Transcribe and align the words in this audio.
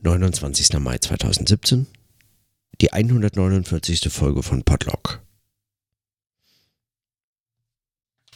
29. 0.00 0.78
Mai 0.78 0.98
2017, 0.98 1.86
die 2.80 2.92
149. 2.92 4.12
Folge 4.12 4.42
von 4.42 4.62
Podlock. 4.62 5.20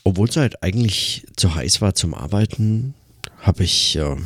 Obwohl 0.04 0.28
es 0.28 0.36
halt 0.36 0.62
eigentlich 0.62 1.26
zu 1.36 1.54
heiß 1.54 1.80
war 1.80 1.94
zum 1.94 2.14
Arbeiten, 2.14 2.94
habe 3.38 3.62
ich 3.62 3.96
äh, 3.96 4.16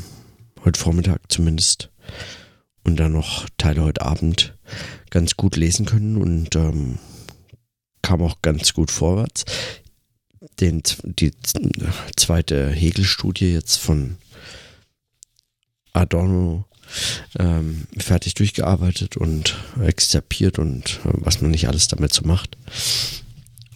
heute 0.65 0.81
Vormittag 0.81 1.21
zumindest 1.29 1.91
und 2.85 2.97
dann 2.97 3.13
noch 3.13 3.49
Teile 3.59 3.83
heute 3.83 4.03
Abend 4.03 4.57
ganz 5.11 5.37
gut 5.37 5.57
lesen 5.57 5.87
können 5.87 6.17
und 6.17 6.57
ähm, 6.57 6.99
kam 8.03 8.23
auch 8.23 8.41
ganz 8.43 8.73
gut 8.73 8.91
vorwärts. 8.91 9.45
Den, 10.61 10.83
die 11.05 11.33
zweite 12.17 12.71
Hegel-Studie 12.71 13.53
jetzt 13.53 13.77
von 13.77 14.17
Adorno 15.93 16.65
ähm, 17.39 17.87
fertig 17.99 18.35
durchgearbeitet 18.35 19.17
und 19.17 19.57
exzerpiert 19.81 20.59
und 20.59 21.01
äh, 21.05 21.11
was 21.15 21.41
man 21.41 21.51
nicht 21.51 21.69
alles 21.69 21.89
damit 21.89 22.13
so 22.13 22.27
macht. 22.27 22.57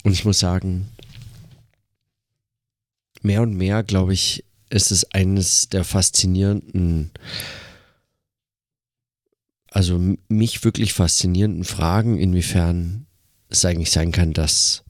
Und 0.03 0.13
ich 0.13 0.25
muss 0.25 0.39
sagen, 0.39 0.89
mehr 3.23 3.43
und 3.43 3.55
mehr, 3.55 3.83
glaube 3.83 4.15
ich, 4.15 4.45
ist 4.71 4.93
es 4.93 5.05
eines 5.13 5.69
der 5.69 5.85
faszinierenden, 5.85 7.11
also 9.69 10.01
mich 10.29 10.65
wirklich 10.65 10.93
faszinierenden 10.93 11.65
Fragen, 11.65 12.19
inwiefern 12.19 13.07
es 13.49 13.65
eigentlich 13.65 13.91
sein 13.91 14.13
kann, 14.13 14.33
dass 14.33 14.85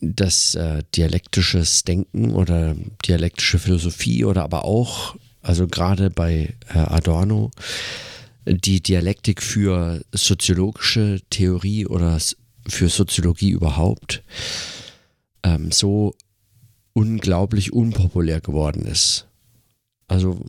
das 0.00 0.54
äh, 0.54 0.82
dialektisches 0.94 1.84
Denken 1.84 2.30
oder 2.30 2.74
dialektische 3.04 3.58
Philosophie 3.58 4.24
oder 4.24 4.44
aber 4.44 4.64
auch, 4.64 5.16
also 5.42 5.66
gerade 5.66 6.10
bei 6.10 6.54
äh, 6.72 6.78
Adorno, 6.78 7.50
die 8.46 8.82
Dialektik 8.82 9.42
für 9.42 10.00
soziologische 10.12 11.20
Theorie 11.30 11.86
oder 11.86 12.18
für 12.66 12.88
Soziologie 12.88 13.50
überhaupt 13.50 14.22
ähm, 15.42 15.70
so 15.72 16.14
unglaublich 16.92 17.72
unpopulär 17.72 18.40
geworden 18.40 18.84
ist. 18.86 19.26
Also 20.08 20.40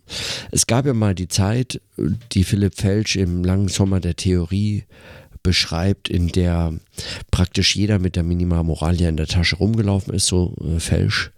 es 0.50 0.66
gab 0.66 0.88
ja 0.88 0.94
mal 0.94 1.14
die 1.14 1.28
Zeit, 1.28 1.82
die 2.32 2.44
Philipp 2.44 2.76
Felsch 2.76 3.16
im 3.16 3.44
langen 3.44 3.68
Sommer 3.68 4.00
der 4.00 4.16
Theorie 4.16 4.86
beschreibt, 5.44 6.10
in 6.10 6.30
der 6.30 6.74
praktisch 7.30 7.76
jeder 7.76 8.00
mit 8.00 8.16
der 8.16 8.24
Minima 8.24 8.64
Moralia 8.64 9.10
in 9.10 9.18
der 9.18 9.28
Tasche 9.28 9.58
rumgelaufen 9.58 10.14
ist, 10.14 10.28
so 10.28 10.56
äh, 10.64 10.80
Felsch. 10.80 11.32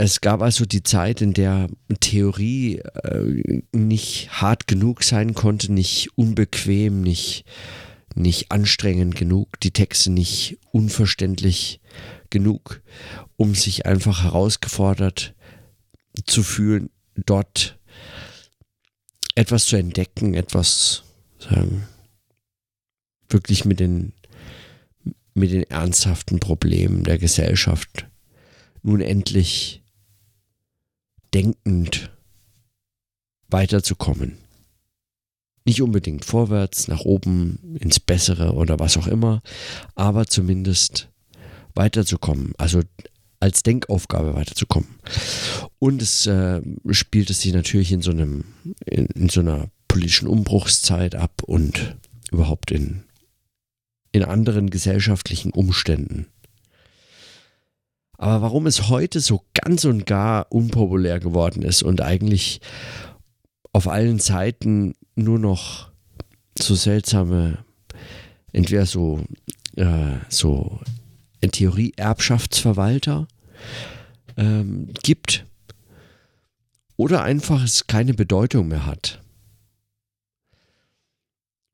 Es 0.00 0.20
gab 0.20 0.42
also 0.42 0.64
die 0.64 0.84
Zeit, 0.84 1.20
in 1.22 1.34
der 1.34 1.68
Theorie 1.98 2.76
äh, 2.78 3.62
nicht 3.72 4.30
hart 4.40 4.68
genug 4.68 5.02
sein 5.02 5.34
konnte, 5.34 5.72
nicht 5.72 6.16
unbequem, 6.16 7.02
nicht, 7.02 7.44
nicht 8.14 8.52
anstrengend 8.52 9.16
genug, 9.16 9.58
die 9.58 9.72
Texte 9.72 10.10
nicht 10.10 10.56
unverständlich 10.70 11.80
genug, 12.30 12.80
um 13.36 13.56
sich 13.56 13.86
einfach 13.86 14.22
herausgefordert 14.22 15.34
zu 16.26 16.44
fühlen, 16.44 16.90
dort 17.16 17.76
etwas 19.34 19.66
zu 19.66 19.74
entdecken, 19.74 20.34
etwas 20.34 21.02
sagen, 21.40 21.88
wirklich 23.28 23.64
mit 23.64 23.80
den, 23.80 24.12
mit 25.34 25.50
den 25.50 25.64
ernsthaften 25.64 26.38
Problemen 26.38 27.02
der 27.02 27.18
Gesellschaft 27.18 28.06
nun 28.82 29.00
endlich 29.00 29.82
denkend 31.34 32.10
weiterzukommen. 33.48 34.38
Nicht 35.64 35.82
unbedingt 35.82 36.24
vorwärts, 36.24 36.88
nach 36.88 37.00
oben, 37.00 37.76
ins 37.78 38.00
Bessere 38.00 38.52
oder 38.54 38.78
was 38.78 38.96
auch 38.96 39.06
immer, 39.06 39.42
aber 39.94 40.26
zumindest 40.26 41.08
weiterzukommen, 41.74 42.54
also 42.56 42.82
als 43.40 43.62
Denkaufgabe 43.62 44.34
weiterzukommen. 44.34 44.88
Und 45.78 46.02
es 46.02 46.26
äh, 46.26 46.60
spielt 46.90 47.30
es 47.30 47.42
sich 47.42 47.52
natürlich 47.52 47.92
in 47.92 48.02
so 48.02 48.10
einem, 48.10 48.44
in, 48.84 49.06
in, 49.06 49.28
so 49.28 49.40
einer 49.40 49.70
politischen 49.86 50.28
Umbruchszeit 50.28 51.14
ab 51.14 51.42
und 51.44 51.96
überhaupt 52.32 52.70
in, 52.70 53.04
in 54.12 54.24
anderen 54.24 54.70
gesellschaftlichen 54.70 55.52
Umständen. 55.52 56.26
Aber 58.18 58.42
warum 58.42 58.66
es 58.66 58.88
heute 58.88 59.20
so 59.20 59.44
ganz 59.54 59.84
und 59.84 60.04
gar 60.04 60.50
unpopulär 60.50 61.20
geworden 61.20 61.62
ist 61.62 61.82
und 61.82 62.00
eigentlich 62.00 62.60
auf 63.72 63.86
allen 63.86 64.18
Seiten 64.18 64.94
nur 65.14 65.38
noch 65.38 65.88
so 66.58 66.74
seltsame, 66.74 67.58
entweder 68.52 68.86
so, 68.86 69.20
äh, 69.76 70.16
so 70.28 70.80
in 71.40 71.52
Theorie 71.52 71.92
Erbschaftsverwalter 71.96 73.28
ähm, 74.36 74.88
gibt 75.04 75.46
oder 76.96 77.22
einfach 77.22 77.62
es 77.62 77.86
keine 77.86 78.14
Bedeutung 78.14 78.66
mehr 78.66 78.84
hat. 78.84 79.22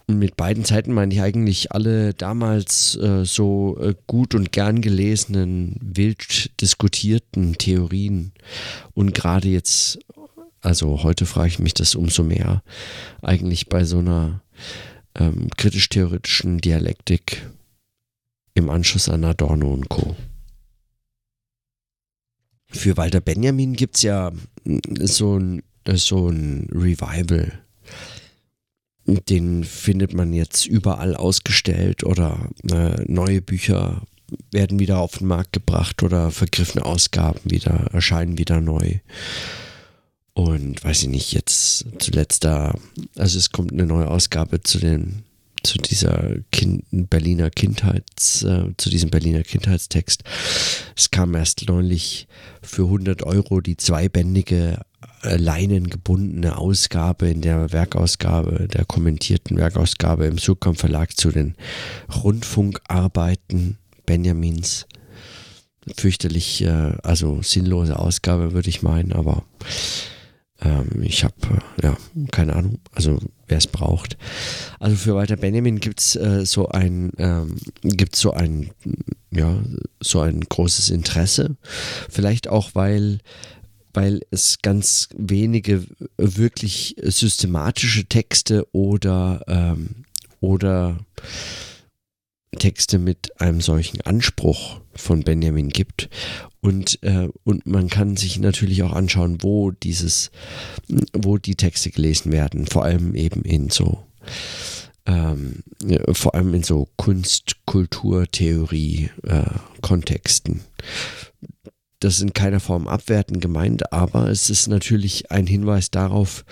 Mit 0.06 0.36
beiden 0.36 0.64
Zeiten 0.64 0.92
meine 0.92 1.14
ich 1.14 1.22
eigentlich 1.22 1.72
alle 1.72 2.12
damals 2.12 2.94
äh, 2.96 3.24
so 3.24 3.78
äh, 3.80 3.94
gut 4.06 4.34
und 4.34 4.52
gern 4.52 4.82
gelesenen, 4.82 5.76
wild 5.80 6.60
diskutierten 6.60 7.56
Theorien. 7.56 8.32
Und 8.92 9.14
gerade 9.14 9.48
jetzt, 9.48 9.98
also 10.60 11.02
heute 11.02 11.24
frage 11.24 11.48
ich 11.48 11.58
mich 11.58 11.72
das 11.72 11.94
umso 11.94 12.22
mehr, 12.22 12.62
eigentlich 13.22 13.70
bei 13.70 13.84
so 13.84 13.98
einer 13.98 14.42
ähm, 15.14 15.48
kritisch-theoretischen 15.56 16.58
Dialektik 16.58 17.48
im 18.52 18.68
Anschluss 18.68 19.08
an 19.08 19.24
Adorno 19.24 19.72
und 19.72 19.88
Co. 19.88 20.16
Für 22.68 22.98
Walter 22.98 23.22
Benjamin 23.22 23.72
gibt 23.72 23.96
es 23.96 24.02
ja 24.02 24.32
so 25.00 25.38
ein, 25.38 25.62
so 25.94 26.28
ein 26.28 26.68
Revival. 26.72 27.63
Den 29.06 29.64
findet 29.64 30.14
man 30.14 30.32
jetzt 30.32 30.66
überall 30.66 31.14
ausgestellt 31.14 32.04
oder 32.04 32.48
äh, 32.70 33.02
neue 33.06 33.42
Bücher 33.42 34.02
werden 34.50 34.78
wieder 34.78 34.98
auf 34.98 35.18
den 35.18 35.26
Markt 35.26 35.52
gebracht 35.52 36.02
oder 36.02 36.30
vergriffene 36.30 36.84
Ausgaben 36.84 37.40
wieder 37.44 37.88
erscheinen 37.92 38.38
wieder 38.38 38.60
neu. 38.60 38.98
Und 40.32 40.82
weiß 40.82 41.02
ich 41.02 41.08
nicht, 41.08 41.32
jetzt 41.32 41.86
zuletzt 41.98 42.44
da, 42.44 42.74
also 43.16 43.38
es 43.38 43.52
kommt 43.52 43.72
eine 43.72 43.86
neue 43.86 44.08
Ausgabe 44.08 44.62
zu 44.62 44.78
den 44.78 45.24
zu 45.62 45.78
dieser 45.78 46.36
kind, 46.52 46.84
Berliner 46.90 47.50
Kindheits, 47.50 48.42
äh, 48.42 48.68
zu 48.76 48.90
diesem 48.90 49.10
Berliner 49.10 49.42
Kindheitstext. 49.42 50.22
Es 50.94 51.10
kam 51.10 51.34
erst 51.34 51.66
neulich 51.68 52.28
für 52.62 52.84
100 52.84 53.22
Euro 53.22 53.62
die 53.62 53.78
zweibändige 53.78 54.80
äh, 55.22 55.36
leinengebundene 55.36 56.58
Ausgabe 56.58 57.28
in 57.28 57.40
der 57.40 57.72
Werkausgabe, 57.72 58.68
der 58.68 58.84
kommentierten 58.84 59.56
Werkausgabe 59.56 60.26
im 60.26 60.38
Surkamp 60.38 60.78
Verlag 60.78 61.16
zu 61.16 61.30
den 61.30 61.54
Rundfunkarbeiten 62.22 63.78
Benjamins. 64.06 64.86
Fürchterlich, 65.96 66.62
äh, 66.62 66.92
also 67.02 67.42
sinnlose 67.42 67.98
Ausgabe, 67.98 68.52
würde 68.52 68.68
ich 68.68 68.82
meinen, 68.82 69.12
aber 69.12 69.44
ähm, 70.62 71.02
ich 71.02 71.24
habe, 71.24 71.34
äh, 71.50 71.86
ja, 71.86 71.96
keine 72.30 72.56
Ahnung, 72.56 72.78
also 72.92 73.18
wer 73.46 73.58
es 73.58 73.66
braucht. 73.66 74.16
Also 74.80 74.96
für 74.96 75.14
Walter 75.14 75.36
Benjamin 75.36 75.80
gibt 75.80 76.00
es 76.00 76.16
äh, 76.16 76.46
so 76.46 76.68
ein, 76.68 77.12
ähm, 77.18 77.56
gibt 77.82 78.16
so 78.16 78.32
ein, 78.32 78.70
ja, 79.30 79.58
so 80.00 80.20
ein 80.20 80.40
großes 80.40 80.90
Interesse. 80.90 81.56
Vielleicht 82.08 82.48
auch, 82.48 82.70
weil 82.74 83.18
weil 83.94 84.20
es 84.30 84.58
ganz 84.60 85.08
wenige 85.16 85.86
wirklich 86.18 86.96
systematische 87.02 88.04
Texte 88.04 88.66
oder, 88.72 89.44
ähm, 89.48 90.04
oder 90.40 90.98
Texte 92.58 92.98
mit 92.98 93.40
einem 93.40 93.60
solchen 93.60 94.00
Anspruch 94.02 94.80
von 94.94 95.22
Benjamin 95.22 95.70
gibt. 95.70 96.08
Und, 96.60 97.02
äh, 97.02 97.28
und 97.44 97.66
man 97.66 97.88
kann 97.88 98.16
sich 98.16 98.38
natürlich 98.38 98.82
auch 98.82 98.92
anschauen, 98.92 99.38
wo 99.42 99.70
dieses, 99.70 100.30
wo 101.12 101.38
die 101.38 101.56
Texte 101.56 101.90
gelesen 101.90 102.32
werden, 102.32 102.66
vor 102.66 102.84
allem 102.84 103.14
eben 103.14 103.42
in 103.42 103.70
so 103.70 104.04
ähm, 105.06 105.62
vor 106.12 106.34
allem 106.34 106.54
in 106.54 106.62
so 106.62 106.88
Kunst, 106.96 107.56
Kultur, 107.66 108.26
Theorie, 108.30 109.10
äh, 109.24 109.44
Kontexten. 109.82 110.62
Das 112.04 112.16
ist 112.16 112.22
in 112.22 112.34
keiner 112.34 112.60
Form 112.60 112.86
abwertend 112.86 113.40
gemeint, 113.40 113.90
aber 113.90 114.28
es 114.28 114.50
ist 114.50 114.68
natürlich 114.68 115.30
ein 115.30 115.46
Hinweis 115.46 115.90
darauf, 115.90 116.44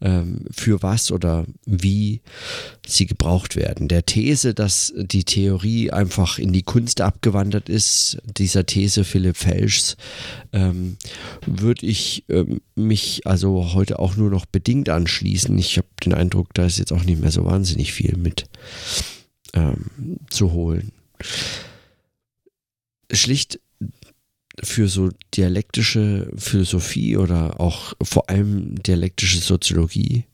ähm, 0.00 0.46
für 0.50 0.82
was 0.82 1.12
oder 1.12 1.44
wie 1.66 2.22
sie 2.86 3.04
gebraucht 3.04 3.54
werden. 3.54 3.88
Der 3.88 4.06
These, 4.06 4.54
dass 4.54 4.94
die 4.96 5.24
Theorie 5.24 5.90
einfach 5.90 6.38
in 6.38 6.54
die 6.54 6.62
Kunst 6.62 7.02
abgewandert 7.02 7.68
ist, 7.68 8.16
dieser 8.24 8.64
These 8.64 9.04
Philipp 9.04 9.36
Felschs, 9.36 9.98
ähm, 10.54 10.96
würde 11.44 11.84
ich 11.84 12.24
ähm, 12.30 12.62
mich 12.74 13.26
also 13.26 13.74
heute 13.74 13.98
auch 13.98 14.16
nur 14.16 14.30
noch 14.30 14.46
bedingt 14.46 14.88
anschließen. 14.88 15.58
Ich 15.58 15.76
habe 15.76 15.88
den 16.02 16.14
Eindruck, 16.14 16.54
da 16.54 16.64
ist 16.64 16.78
jetzt 16.78 16.92
auch 16.92 17.04
nicht 17.04 17.20
mehr 17.20 17.32
so 17.32 17.44
wahnsinnig 17.44 17.92
viel 17.92 18.16
mit 18.16 18.46
ähm, 19.52 19.90
zu 20.30 20.52
holen. 20.52 20.92
Schlicht 23.12 23.60
für 24.62 24.88
so 24.88 25.10
dialektische 25.34 26.30
Philosophie 26.36 27.16
oder 27.16 27.60
auch 27.60 27.94
vor 28.02 28.28
allem 28.30 28.82
dialektische 28.82 29.38
Soziologie, 29.38 30.24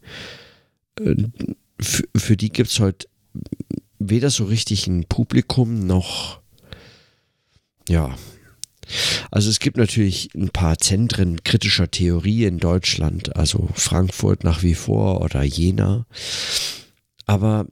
äh, 1.01 1.15
für, 1.81 2.05
für 2.17 2.37
die 2.37 2.51
gibt 2.51 2.71
es 2.71 2.81
heute 2.81 3.09
weder 3.99 4.31
so 4.31 4.45
richtig 4.45 4.87
ein 4.87 5.05
Publikum 5.05 5.87
noch, 5.87 6.41
ja. 7.89 8.17
Also 9.31 9.49
es 9.49 9.61
gibt 9.61 9.79
natürlich 9.79 10.29
ein 10.35 10.51
paar 10.51 10.79
Zentren 10.79 11.43
kritischer 11.43 11.91
Theorie 11.91 12.45
in 12.45 12.59
Deutschland, 12.59 13.35
also 13.35 13.71
Frankfurt 13.75 14.45
nach 14.45 14.63
wie 14.63 14.75
vor 14.75 15.23
oder 15.23 15.43
Jena. 15.43 16.07
Aber 17.25 17.67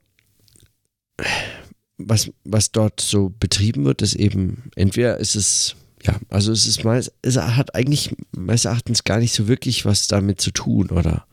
was, 1.99 2.31
was 2.45 2.73
dort 2.73 3.01
so 3.01 3.33
betrieben 3.39 3.85
wird, 3.85 4.03
ist 4.03 4.15
eben, 4.15 4.71
entweder 4.75 5.19
ist 5.19 5.37
es 5.37 5.77
ja, 6.03 6.19
also 6.29 6.51
es 6.53 6.67
ist 6.67 6.85
meist, 6.85 7.13
es 7.23 7.37
hat 7.37 7.75
eigentlich 7.75 8.15
meines 8.33 8.65
Erachtens 8.65 9.05
gar 9.05 9.19
nicht 9.19 9.33
so 9.33 9.47
wirklich 9.47 9.85
was 9.85 10.09
damit 10.09 10.41
zu 10.41 10.51
tun, 10.51 10.91
oder? 10.91 11.27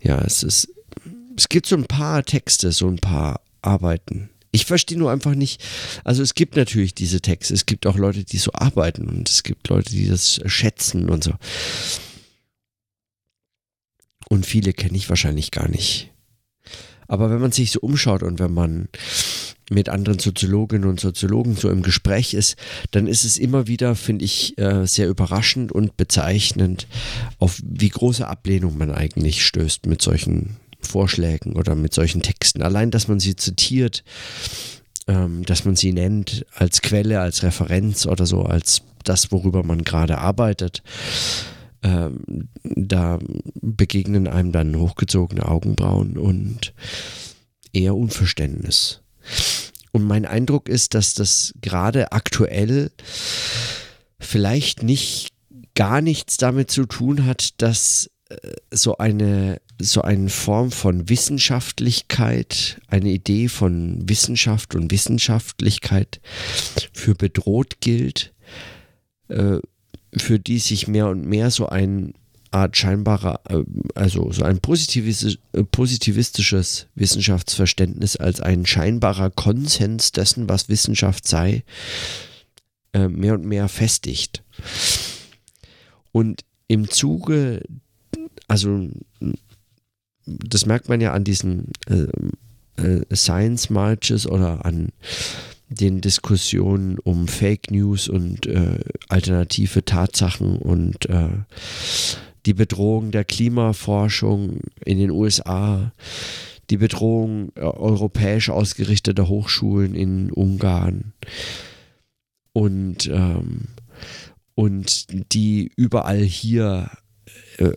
Ja, 0.00 0.18
es 0.18 0.42
ist, 0.42 0.68
es 1.36 1.48
gibt 1.48 1.66
so 1.66 1.76
ein 1.76 1.86
paar 1.86 2.24
Texte, 2.24 2.72
so 2.72 2.88
ein 2.88 2.98
paar 2.98 3.40
Arbeiten. 3.62 4.30
Ich 4.50 4.66
verstehe 4.66 4.98
nur 4.98 5.12
einfach 5.12 5.34
nicht, 5.34 5.64
also 6.04 6.22
es 6.22 6.34
gibt 6.34 6.56
natürlich 6.56 6.94
diese 6.94 7.20
Texte, 7.20 7.54
es 7.54 7.66
gibt 7.66 7.86
auch 7.86 7.96
Leute, 7.96 8.24
die 8.24 8.38
so 8.38 8.52
arbeiten 8.52 9.08
und 9.08 9.30
es 9.30 9.44
gibt 9.44 9.68
Leute, 9.68 9.90
die 9.90 10.08
das 10.08 10.40
schätzen 10.46 11.08
und 11.08 11.22
so. 11.22 11.32
Und 14.28 14.44
viele 14.44 14.72
kenne 14.72 14.96
ich 14.96 15.08
wahrscheinlich 15.08 15.52
gar 15.52 15.68
nicht. 15.68 16.10
Aber 17.06 17.30
wenn 17.30 17.40
man 17.40 17.52
sich 17.52 17.70
so 17.70 17.80
umschaut 17.80 18.22
und 18.22 18.38
wenn 18.40 18.52
man 18.52 18.88
mit 19.72 19.88
anderen 19.88 20.18
Soziologinnen 20.18 20.88
und 20.88 21.00
Soziologen 21.00 21.56
so 21.56 21.70
im 21.70 21.82
Gespräch 21.82 22.34
ist, 22.34 22.56
dann 22.90 23.06
ist 23.06 23.24
es 23.24 23.38
immer 23.38 23.66
wieder, 23.66 23.94
finde 23.94 24.24
ich, 24.24 24.56
äh, 24.58 24.86
sehr 24.86 25.08
überraschend 25.08 25.72
und 25.72 25.96
bezeichnend, 25.96 26.86
auf 27.38 27.60
wie 27.64 27.88
große 27.88 28.26
Ablehnung 28.26 28.78
man 28.78 28.92
eigentlich 28.92 29.44
stößt 29.44 29.86
mit 29.86 30.02
solchen 30.02 30.56
Vorschlägen 30.80 31.54
oder 31.54 31.74
mit 31.74 31.94
solchen 31.94 32.22
Texten. 32.22 32.62
Allein, 32.62 32.90
dass 32.90 33.08
man 33.08 33.20
sie 33.20 33.36
zitiert, 33.36 34.04
ähm, 35.06 35.44
dass 35.44 35.64
man 35.64 35.76
sie 35.76 35.92
nennt 35.92 36.44
als 36.54 36.82
Quelle, 36.82 37.20
als 37.20 37.42
Referenz 37.42 38.06
oder 38.06 38.26
so, 38.26 38.42
als 38.42 38.82
das, 39.04 39.32
worüber 39.32 39.62
man 39.62 39.82
gerade 39.82 40.18
arbeitet. 40.18 40.82
Ähm, 41.82 42.48
da 42.62 43.18
begegnen 43.60 44.28
einem 44.28 44.52
dann 44.52 44.76
hochgezogene 44.76 45.46
Augenbrauen 45.46 46.16
und 46.16 46.72
eher 47.72 47.96
Unverständnis. 47.96 49.00
Und 49.92 50.04
mein 50.04 50.24
Eindruck 50.24 50.68
ist, 50.68 50.94
dass 50.94 51.14
das 51.14 51.52
gerade 51.60 52.12
aktuell 52.12 52.90
vielleicht 54.18 54.82
nicht 54.82 55.28
gar 55.74 56.00
nichts 56.00 56.36
damit 56.38 56.70
zu 56.70 56.86
tun 56.86 57.26
hat, 57.26 57.60
dass 57.60 58.10
äh, 58.28 58.36
so 58.70 58.98
eine 58.98 59.60
so 59.78 60.02
eine 60.02 60.28
Form 60.28 60.70
von 60.70 61.08
Wissenschaftlichkeit, 61.08 62.80
eine 62.86 63.10
Idee 63.10 63.48
von 63.48 64.08
Wissenschaft 64.08 64.76
und 64.76 64.92
Wissenschaftlichkeit 64.92 66.20
für 66.92 67.14
bedroht 67.14 67.80
gilt, 67.80 68.32
äh, 69.28 69.58
für 70.16 70.38
die 70.38 70.58
sich 70.58 70.86
mehr 70.86 71.08
und 71.08 71.26
mehr 71.26 71.50
so 71.50 71.66
ein 71.68 72.14
Art 72.52 72.76
scheinbarer, 72.76 73.40
äh, 73.48 73.62
also 73.94 74.30
so 74.32 74.44
ein 74.44 74.60
positivistisches, 74.60 75.38
äh, 75.52 75.64
positivistisches 75.64 76.86
Wissenschaftsverständnis 76.94 78.16
als 78.16 78.40
ein 78.40 78.66
scheinbarer 78.66 79.30
Konsens 79.30 80.12
dessen, 80.12 80.48
was 80.48 80.68
Wissenschaft 80.68 81.26
sei, 81.26 81.64
äh, 82.92 83.08
mehr 83.08 83.34
und 83.34 83.44
mehr 83.44 83.68
festigt. 83.68 84.42
Und 86.12 86.44
im 86.68 86.90
Zuge, 86.90 87.62
also 88.48 88.88
das 90.26 90.66
merkt 90.66 90.88
man 90.88 91.00
ja 91.00 91.12
an 91.12 91.24
diesen 91.24 91.72
Science 93.12 93.70
Marches 93.70 94.26
oder 94.26 94.64
an 94.64 94.92
den 95.68 96.00
Diskussionen 96.00 96.98
um 96.98 97.28
Fake 97.28 97.70
News 97.70 98.08
und 98.08 98.46
äh, 98.46 98.78
alternative 99.08 99.84
Tatsachen 99.84 100.56
und 100.58 101.08
äh, 101.08 101.28
die 102.46 102.54
Bedrohung 102.54 103.10
der 103.10 103.24
Klimaforschung 103.24 104.60
in 104.84 104.98
den 104.98 105.10
USA, 105.10 105.92
die 106.70 106.76
Bedrohung 106.76 107.52
äh, 107.54 107.60
europäisch 107.60 108.50
ausgerichteter 108.50 109.28
Hochschulen 109.28 109.94
in 109.94 110.30
Ungarn 110.30 111.12
und, 112.52 113.08
ähm, 113.08 113.68
und 114.54 115.32
die 115.34 115.70
überall 115.76 116.22
hier 116.22 116.90
äh, 117.58 117.72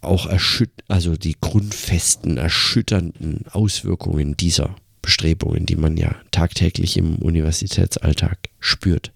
auch 0.00 0.26
erschüt 0.26 0.70
also 0.88 1.16
die 1.16 1.36
grundfesten, 1.40 2.36
erschütternden 2.36 3.44
Auswirkungen 3.50 4.36
dieser 4.36 4.76
Bestrebungen, 5.02 5.66
die 5.66 5.76
man 5.76 5.96
ja 5.96 6.14
tagtäglich 6.30 6.96
im 6.96 7.16
Universitätsalltag 7.16 8.38
spürt. 8.58 9.12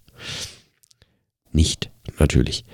Nicht, 1.52 1.90
natürlich. 2.18 2.64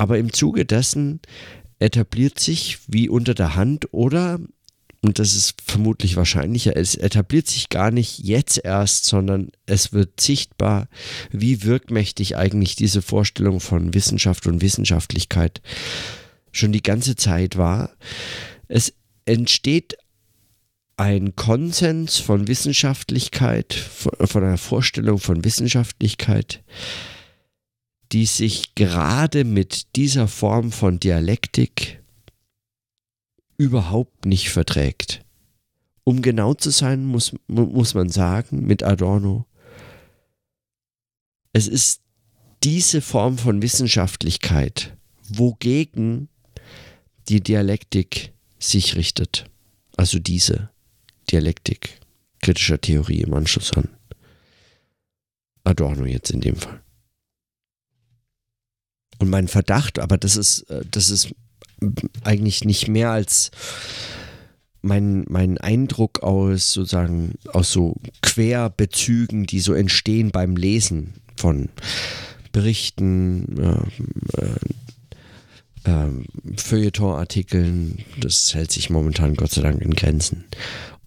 Aber 0.00 0.16
im 0.16 0.32
Zuge 0.32 0.64
dessen 0.64 1.20
etabliert 1.78 2.40
sich 2.40 2.78
wie 2.86 3.10
unter 3.10 3.34
der 3.34 3.54
Hand 3.54 3.92
oder, 3.92 4.40
und 5.02 5.18
das 5.18 5.34
ist 5.34 5.60
vermutlich 5.62 6.16
wahrscheinlicher, 6.16 6.74
es 6.74 6.94
etabliert 6.94 7.48
sich 7.48 7.68
gar 7.68 7.90
nicht 7.90 8.18
jetzt 8.18 8.64
erst, 8.64 9.04
sondern 9.04 9.50
es 9.66 9.92
wird 9.92 10.18
sichtbar, 10.18 10.88
wie 11.32 11.64
wirkmächtig 11.64 12.38
eigentlich 12.38 12.76
diese 12.76 13.02
Vorstellung 13.02 13.60
von 13.60 13.92
Wissenschaft 13.92 14.46
und 14.46 14.62
Wissenschaftlichkeit 14.62 15.60
schon 16.50 16.72
die 16.72 16.82
ganze 16.82 17.14
Zeit 17.14 17.58
war. 17.58 17.90
Es 18.68 18.94
entsteht 19.26 19.98
ein 20.96 21.36
Konsens 21.36 22.16
von 22.16 22.48
Wissenschaftlichkeit, 22.48 23.74
von 23.74 24.42
einer 24.44 24.56
Vorstellung 24.56 25.18
von 25.18 25.44
Wissenschaftlichkeit, 25.44 26.62
die 28.12 28.26
sich 28.26 28.74
gerade 28.74 29.44
mit 29.44 29.96
dieser 29.96 30.28
Form 30.28 30.72
von 30.72 30.98
Dialektik 30.98 32.02
überhaupt 33.56 34.26
nicht 34.26 34.50
verträgt. 34.50 35.24
Um 36.04 36.22
genau 36.22 36.54
zu 36.54 36.70
sein, 36.70 37.04
muss, 37.04 37.32
muss 37.46 37.94
man 37.94 38.08
sagen, 38.08 38.66
mit 38.66 38.82
Adorno, 38.82 39.46
es 41.52 41.68
ist 41.68 42.00
diese 42.62 43.00
Form 43.00 43.38
von 43.38 43.62
Wissenschaftlichkeit, 43.62 44.96
wogegen 45.28 46.28
die 47.28 47.42
Dialektik 47.42 48.32
sich 48.58 48.96
richtet. 48.96 49.46
Also 49.96 50.18
diese 50.18 50.70
Dialektik 51.30 52.00
kritischer 52.42 52.80
Theorie 52.80 53.20
im 53.20 53.34
Anschluss 53.34 53.72
an 53.72 53.88
Adorno 55.64 56.06
jetzt 56.06 56.30
in 56.30 56.40
dem 56.40 56.56
Fall. 56.56 56.82
Und 59.20 59.30
mein 59.30 59.46
Verdacht, 59.46 60.00
aber 60.00 60.18
das 60.18 60.36
ist, 60.36 60.62
äh, 60.70 60.82
das 60.90 61.10
ist 61.10 61.32
eigentlich 62.24 62.64
nicht 62.64 62.88
mehr 62.88 63.10
als 63.10 63.52
mein, 64.82 65.24
mein 65.28 65.58
Eindruck 65.58 66.22
aus 66.22 66.72
sozusagen, 66.72 67.34
aus 67.52 67.70
so 67.70 67.96
Querbezügen, 68.22 69.44
die 69.44 69.60
so 69.60 69.74
entstehen 69.74 70.30
beim 70.30 70.56
Lesen 70.56 71.14
von 71.36 71.68
Berichten, 72.52 73.88
äh, 74.34 75.90
äh, 75.90 76.08
Feuilleton-Artikeln, 76.56 77.98
das 78.18 78.54
hält 78.54 78.72
sich 78.72 78.90
momentan 78.90 79.34
Gott 79.34 79.50
sei 79.50 79.62
Dank 79.62 79.82
in 79.82 79.94
Grenzen. 79.94 80.44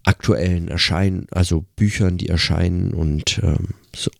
Aktuellen 0.04 0.68
Erscheinen, 0.68 1.26
also 1.30 1.64
Büchern, 1.76 2.18
die 2.18 2.28
erscheinen 2.28 2.94
und 2.94 3.40
ähm, 3.42 3.68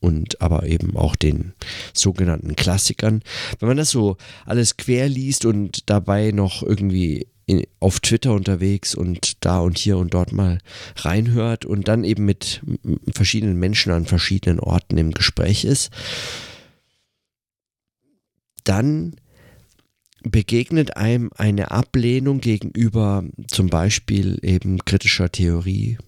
und 0.00 0.41
aber 0.41 0.67
eben 0.67 0.97
auch 0.97 1.17
den 1.17 1.53
sogenannten 1.93 2.55
Klassikern. 2.57 3.23
Wenn 3.59 3.69
man 3.69 3.76
das 3.76 3.91
so 3.91 4.17
alles 4.47 4.76
quer 4.76 5.09
liest 5.09 5.45
und 5.45 5.91
dabei 5.91 6.31
noch 6.31 6.62
irgendwie 6.62 7.26
in, 7.47 7.64
auf 7.81 8.00
Twitter 8.00 8.33
unterwegs 8.33 8.95
und 8.95 9.45
da 9.45 9.61
und 9.61 9.79
hier 9.79 9.99
und 9.99 10.14
dort 10.14 10.33
mal 10.33 10.59
reinhört 10.97 11.64
und 11.64 11.88
dann 11.88 12.05
eben 12.05 12.25
mit 12.25 12.62
verschiedenen 13.12 13.59
Menschen 13.59 13.93
an 13.93 14.07
verschiedenen 14.07 14.61
Orten 14.61 14.97
im 14.97 15.12
Gespräch 15.12 15.64
ist, 15.64 15.91
dann 18.64 19.17
begegnet 20.25 20.97
einem 20.97 21.31
eine 21.37 21.71
Ablehnung 21.71 22.40
gegenüber 22.40 23.25
zum 23.47 23.69
Beispiel 23.69 24.38
eben 24.43 24.85
kritischer 24.85 25.31
Theorie 25.31 25.99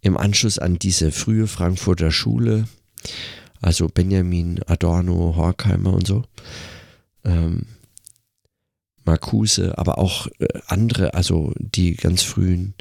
im 0.00 0.16
Anschluss 0.16 0.58
an 0.58 0.78
diese 0.78 1.12
frühe 1.12 1.46
Frankfurter 1.46 2.10
Schule, 2.10 2.66
also 3.62 3.88
Benjamin, 3.88 4.60
Adorno, 4.66 5.34
Horkheimer 5.36 5.94
und 5.94 6.06
so, 6.06 6.24
ähm, 7.24 7.66
Marcuse, 9.04 9.78
aber 9.78 9.98
auch 9.98 10.26
äh, 10.38 10.46
andere, 10.66 11.14
also 11.14 11.52
die 11.58 11.94
ganz 11.94 12.22
frühen 12.22 12.74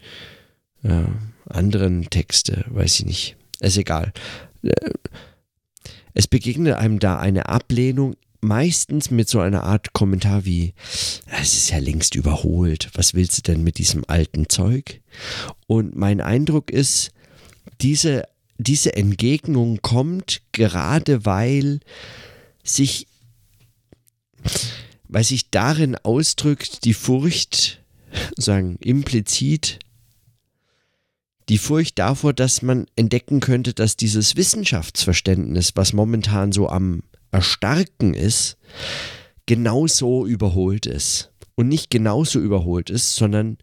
äh, 0.84 1.04
anderen 1.48 2.10
Texte, 2.10 2.66
weiß 2.70 3.00
ich 3.00 3.06
nicht, 3.06 3.36
ist 3.60 3.78
egal. 3.78 4.12
Äh, 4.63 4.92
es 6.13 6.28
begegnet 6.28 6.75
einem 6.75 7.00
da 7.00 7.18
eine 7.18 7.50
Ablehnung 7.50 8.16
meistens 8.44 9.10
mit 9.10 9.30
so 9.30 9.40
einer 9.40 9.64
Art 9.64 9.94
Kommentar 9.94 10.46
wie, 10.46 10.74
es 11.42 11.56
ist 11.56 11.72
ja 11.72 11.80
längst 11.80 12.16
überholt, 12.16 12.90
was 12.94 13.14
willst 13.14 13.38
du 13.38 13.42
denn 13.42 13.64
mit 13.64 13.78
diesem 13.78 14.04
alten 14.08 14.50
Zeug? 14.50 15.02
Und 15.68 15.96
mein 15.96 16.22
Eindruck 16.22 16.70
ist, 16.70 17.12
diese, 17.82 18.24
diese 18.58 18.96
Entgegnung 18.96 19.82
kommt 19.82 20.42
gerade 20.52 21.26
weil 21.26 21.80
sich, 22.64 23.08
weil 25.08 25.24
sich 25.24 25.50
darin 25.50 25.96
ausdrückt 25.96 26.86
die 26.86 26.94
Furcht, 26.94 27.82
sagen 28.38 28.78
implizit, 28.80 29.80
die 31.50 31.58
Furcht 31.58 32.00
davor, 32.00 32.34
dass 32.34 32.62
man 32.62 32.86
entdecken 32.96 33.40
könnte, 33.40 33.74
dass 33.74 33.98
dieses 33.98 34.36
Wissenschaftsverständnis, 34.36 35.76
was 35.76 35.94
momentan 35.94 36.52
so 36.52 36.70
am 36.70 37.04
Erstarken 37.34 38.13
ist, 38.13 38.58
genauso 39.46 40.25
überholt 40.25 40.86
ist. 40.86 41.32
Und 41.56 41.68
nicht 41.68 41.90
genauso 41.90 42.40
überholt 42.40 42.90
ist, 42.90 43.16
sondern 43.16 43.58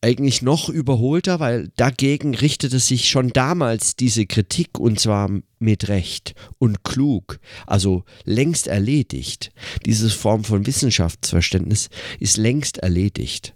eigentlich 0.00 0.40
noch 0.40 0.68
überholter, 0.68 1.40
weil 1.40 1.68
dagegen 1.76 2.34
richtete 2.34 2.78
sich 2.78 3.08
schon 3.08 3.30
damals 3.30 3.96
diese 3.96 4.26
Kritik 4.26 4.78
und 4.78 4.98
zwar 4.98 5.30
mit 5.58 5.88
Recht 5.88 6.34
und 6.58 6.84
klug, 6.84 7.38
also 7.66 8.04
längst 8.24 8.66
erledigt. 8.66 9.52
Diese 9.84 10.08
Form 10.08 10.44
von 10.44 10.66
Wissenschaftsverständnis 10.66 11.90
ist 12.18 12.38
längst 12.38 12.78
erledigt. 12.78 13.54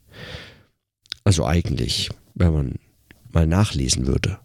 Also 1.25 1.47
eigentlich, 1.47 2.11
wenn 2.35 2.53
man 2.53 2.75
mal 3.33 3.47
nachlesen 3.47 4.07
würde. 4.07 4.39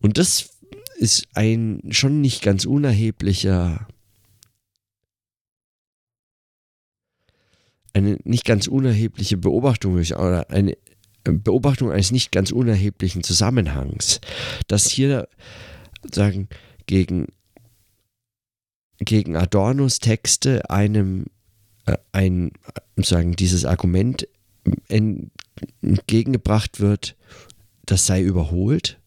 Und 0.00 0.18
das 0.18 0.55
ist 0.96 1.28
ein 1.34 1.82
schon 1.90 2.20
nicht 2.20 2.42
ganz 2.42 2.64
unerheblicher, 2.64 3.86
eine 7.92 8.18
nicht 8.24 8.44
ganz 8.44 8.66
unerhebliche 8.66 9.36
Beobachtung 9.36 9.94
oder 9.94 10.50
eine 10.50 10.76
Beobachtung 11.24 11.90
eines 11.90 12.12
nicht 12.12 12.32
ganz 12.32 12.50
unerheblichen 12.50 13.22
Zusammenhangs, 13.22 14.20
dass 14.68 14.88
hier 14.88 15.28
sagen 16.10 16.48
gegen 16.86 17.26
gegen 18.98 19.36
Adornos 19.36 19.98
Texte 19.98 20.70
einem 20.70 21.26
äh, 21.84 21.96
ein 22.12 22.52
sagen 22.96 23.36
dieses 23.36 23.64
Argument 23.64 24.26
entgegengebracht 24.88 26.80
wird, 26.80 27.16
das 27.84 28.06
sei 28.06 28.22
überholt 28.22 28.98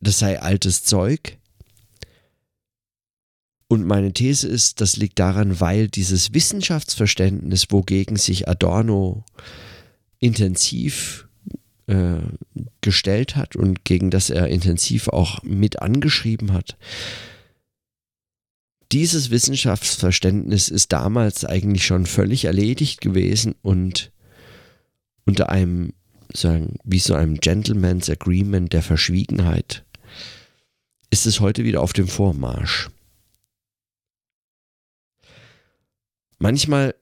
das 0.00 0.18
sei 0.18 0.40
altes 0.40 0.84
Zeug. 0.84 1.38
Und 3.68 3.84
meine 3.84 4.12
These 4.12 4.46
ist, 4.46 4.80
das 4.80 4.96
liegt 4.96 5.18
daran, 5.18 5.60
weil 5.60 5.88
dieses 5.88 6.32
Wissenschaftsverständnis, 6.32 7.66
wogegen 7.70 8.16
sich 8.16 8.48
Adorno 8.48 9.24
intensiv 10.20 11.28
äh, 11.88 12.18
gestellt 12.80 13.34
hat 13.34 13.56
und 13.56 13.84
gegen 13.84 14.10
das 14.10 14.30
er 14.30 14.48
intensiv 14.48 15.08
auch 15.08 15.42
mit 15.42 15.82
angeschrieben 15.82 16.52
hat, 16.52 16.76
dieses 18.92 19.30
Wissenschaftsverständnis 19.30 20.68
ist 20.68 20.92
damals 20.92 21.44
eigentlich 21.44 21.84
schon 21.84 22.06
völlig 22.06 22.44
erledigt 22.44 23.00
gewesen 23.00 23.56
und 23.62 24.12
unter 25.24 25.50
einem, 25.50 25.92
sagen, 26.32 26.76
wie 26.84 27.00
so 27.00 27.14
einem 27.14 27.38
Gentleman's 27.38 28.08
Agreement 28.08 28.72
der 28.72 28.82
Verschwiegenheit 28.82 29.84
ist 31.16 31.24
es 31.24 31.40
heute 31.40 31.64
wieder 31.64 31.80
auf 31.80 31.94
dem 31.94 32.08
Vormarsch. 32.08 32.90
Manchmal 36.38 36.94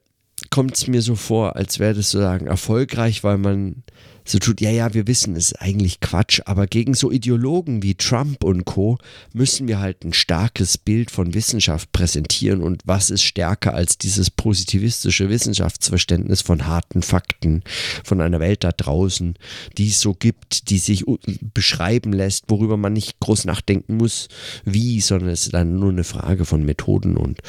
kommt 0.49 0.75
es 0.75 0.87
mir 0.87 1.01
so 1.01 1.15
vor, 1.15 1.57
als 1.57 1.79
wäre 1.79 1.95
das 1.95 2.11
sozusagen 2.11 2.47
erfolgreich, 2.47 3.25
weil 3.25 3.37
man 3.37 3.83
so 4.27 4.39
tut, 4.39 4.59
ja, 4.59 4.71
ja, 4.71 4.93
wir 4.95 5.05
wissen, 5.05 5.35
es 5.35 5.51
ist 5.51 5.61
eigentlich 5.61 5.99
Quatsch, 5.99 6.41
aber 6.45 6.65
gegen 6.65 6.95
so 6.95 7.11
Ideologen 7.11 7.83
wie 7.83 7.93
Trump 7.93 8.43
und 8.43 8.65
Co. 8.65 8.97
müssen 9.33 9.67
wir 9.67 9.79
halt 9.79 10.03
ein 10.03 10.13
starkes 10.13 10.79
Bild 10.79 11.11
von 11.11 11.35
Wissenschaft 11.35 11.91
präsentieren 11.91 12.63
und 12.63 12.81
was 12.85 13.11
ist 13.11 13.21
stärker 13.21 13.75
als 13.75 13.99
dieses 13.99 14.31
positivistische 14.31 15.29
Wissenschaftsverständnis 15.29 16.41
von 16.41 16.65
harten 16.65 17.03
Fakten, 17.03 17.63
von 18.03 18.19
einer 18.19 18.39
Welt 18.39 18.63
da 18.63 18.71
draußen, 18.71 19.35
die 19.77 19.89
es 19.89 20.01
so 20.01 20.15
gibt, 20.15 20.71
die 20.71 20.79
sich 20.79 21.05
beschreiben 21.53 22.11
lässt, 22.11 22.45
worüber 22.47 22.77
man 22.77 22.93
nicht 22.93 23.19
groß 23.19 23.45
nachdenken 23.45 23.97
muss, 23.97 24.27
wie, 24.63 25.01
sondern 25.01 25.29
es 25.29 25.45
ist 25.45 25.53
dann 25.53 25.77
nur 25.77 25.91
eine 25.91 26.03
Frage 26.03 26.45
von 26.45 26.65
Methoden 26.65 27.15
und 27.15 27.39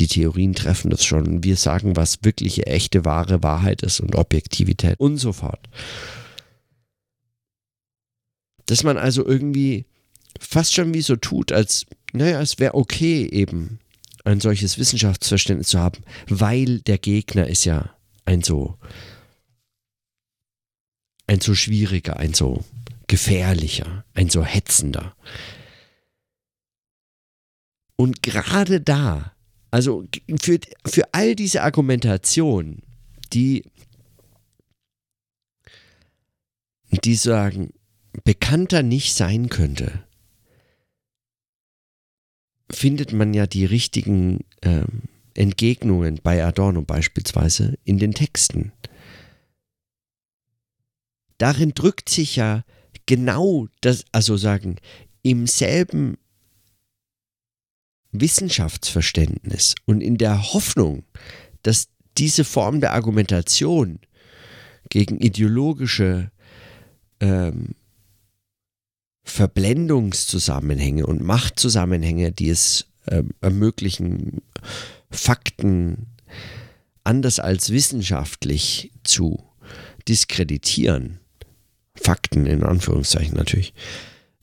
die 0.00 0.08
Theorien 0.08 0.54
treffen 0.54 0.90
das 0.90 1.04
schon. 1.04 1.44
Wir 1.44 1.56
sagen, 1.56 1.94
was 1.94 2.18
wirkliche, 2.22 2.66
echte, 2.66 3.04
wahre 3.04 3.44
Wahrheit 3.44 3.82
ist 3.82 4.00
und 4.00 4.16
Objektivität 4.16 4.98
und 4.98 5.18
so 5.18 5.32
fort 5.32 5.60
dass 8.66 8.82
man 8.82 8.96
also 8.96 9.26
irgendwie 9.26 9.86
fast 10.38 10.74
schon 10.74 10.94
wie 10.94 11.02
so 11.02 11.16
tut, 11.16 11.52
als, 11.52 11.86
naja, 12.12 12.40
es 12.40 12.58
wäre 12.58 12.74
okay 12.74 13.26
eben 13.26 13.78
ein 14.24 14.40
solches 14.40 14.78
Wissenschaftsverständnis 14.78 15.68
zu 15.68 15.78
haben, 15.78 16.02
weil 16.28 16.80
der 16.80 16.98
Gegner 16.98 17.46
ist 17.46 17.64
ja 17.64 17.94
ein 18.24 18.42
so, 18.42 18.78
ein 21.26 21.40
so 21.40 21.54
schwieriger, 21.54 22.16
ein 22.18 22.34
so 22.34 22.64
gefährlicher, 23.06 24.04
ein 24.14 24.30
so 24.30 24.44
hetzender. 24.44 25.14
Und 27.96 28.22
gerade 28.22 28.80
da, 28.80 29.32
also 29.70 30.06
für, 30.40 30.58
für 30.86 31.12
all 31.12 31.36
diese 31.36 31.62
Argumentation, 31.62 32.82
die, 33.32 33.64
die 37.04 37.14
sagen, 37.14 37.72
bekannter 38.22 38.82
nicht 38.82 39.14
sein 39.14 39.48
könnte, 39.48 40.04
findet 42.70 43.12
man 43.12 43.34
ja 43.34 43.46
die 43.46 43.64
richtigen 43.64 44.40
ähm, 44.62 45.02
Entgegnungen 45.34 46.20
bei 46.22 46.44
Adorno 46.44 46.82
beispielsweise 46.82 47.76
in 47.84 47.98
den 47.98 48.14
Texten. 48.14 48.72
Darin 51.38 51.72
drückt 51.74 52.08
sich 52.08 52.36
ja 52.36 52.64
genau 53.06 53.66
das, 53.80 54.04
also 54.12 54.36
sagen, 54.36 54.76
im 55.22 55.46
selben 55.46 56.16
Wissenschaftsverständnis 58.12 59.74
und 59.86 60.00
in 60.00 60.16
der 60.16 60.52
Hoffnung, 60.52 61.04
dass 61.62 61.88
diese 62.16 62.44
Form 62.44 62.80
der 62.80 62.92
Argumentation 62.92 63.98
gegen 64.88 65.18
ideologische 65.18 66.30
ähm, 67.18 67.74
Verblendungszusammenhänge 69.24 71.06
und 71.06 71.22
Machtzusammenhänge, 71.22 72.30
die 72.32 72.50
es 72.50 72.86
äh, 73.06 73.22
ermöglichen, 73.40 74.42
Fakten 75.10 76.06
anders 77.04 77.38
als 77.38 77.70
wissenschaftlich 77.70 78.90
zu 79.02 79.42
diskreditieren, 80.08 81.20
Fakten 81.94 82.46
in 82.46 82.62
Anführungszeichen 82.62 83.36
natürlich, 83.36 83.74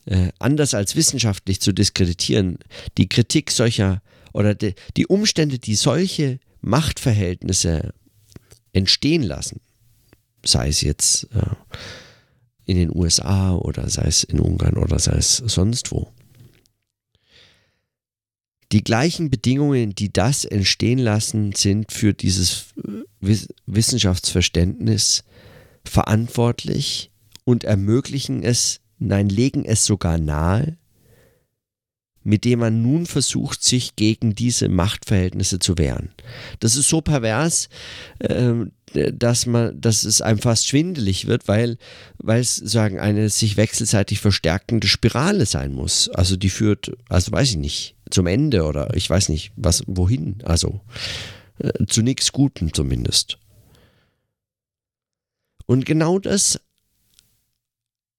äh, 0.05 0.29
anders 0.39 0.73
als 0.73 0.95
wissenschaftlich 0.95 1.61
zu 1.61 1.73
diskreditieren, 1.73 2.57
die 2.97 3.09
Kritik 3.09 3.51
solcher 3.51 4.01
oder 4.33 4.55
die, 4.55 4.73
die 4.97 5.07
Umstände, 5.07 5.59
die 5.59 5.75
solche 5.75 6.39
Machtverhältnisse 6.61 7.93
entstehen 8.73 9.23
lassen, 9.23 9.59
sei 10.43 10.69
es 10.69 10.81
jetzt 10.81 11.27
äh, 11.35 11.41
in 12.65 12.77
den 12.77 12.95
USA 12.95 13.55
oder 13.55 13.89
sei 13.89 14.03
es 14.03 14.23
in 14.23 14.39
Ungarn 14.39 14.77
oder 14.77 14.99
sei 14.99 15.17
es 15.17 15.37
sonst 15.37 15.91
wo. 15.91 16.11
Die 18.71 18.83
gleichen 18.83 19.29
Bedingungen, 19.29 19.95
die 19.95 20.13
das 20.13 20.45
entstehen 20.45 20.99
lassen, 20.99 21.53
sind 21.53 21.91
für 21.91 22.13
dieses 22.13 22.67
Wissenschaftsverständnis 23.65 25.23
verantwortlich 25.83 27.11
und 27.43 27.65
ermöglichen 27.65 28.43
es, 28.43 28.79
nein, 28.97 29.27
legen 29.27 29.65
es 29.65 29.85
sogar 29.85 30.17
nahe, 30.17 30.77
mit 32.23 32.45
dem 32.45 32.59
man 32.59 32.81
nun 32.81 33.05
versucht, 33.05 33.63
sich 33.63 33.95
gegen 33.95 34.35
diese 34.35 34.69
Machtverhältnisse 34.69 35.59
zu 35.59 35.77
wehren. 35.77 36.11
Das 36.59 36.75
ist 36.75 36.89
so 36.89 37.01
pervers, 37.01 37.69
äh, 38.19 38.53
dass 38.93 39.45
man, 39.45 39.79
dass 39.79 40.03
es 40.03 40.21
einem 40.21 40.39
fast 40.39 40.67
schwindelig 40.67 41.27
wird, 41.27 41.47
weil, 41.47 41.77
weil 42.17 42.41
es 42.41 42.55
sagen 42.55 42.99
eine 42.99 43.29
sich 43.29 43.57
wechselseitig 43.57 44.19
verstärkende 44.19 44.87
Spirale 44.87 45.45
sein 45.45 45.73
muss. 45.73 46.09
Also 46.09 46.35
die 46.35 46.49
führt, 46.49 46.91
also 47.09 47.31
weiß 47.31 47.51
ich 47.51 47.57
nicht, 47.57 47.95
zum 48.09 48.27
Ende 48.27 48.65
oder 48.65 48.93
ich 48.95 49.09
weiß 49.09 49.29
nicht, 49.29 49.53
was, 49.55 49.83
wohin. 49.87 50.41
Also 50.43 50.81
äh, 51.59 51.85
zu 51.87 52.01
nichts 52.01 52.31
Guten 52.31 52.73
zumindest. 52.73 53.37
Und 55.65 55.85
genau 55.85 56.19
das 56.19 56.59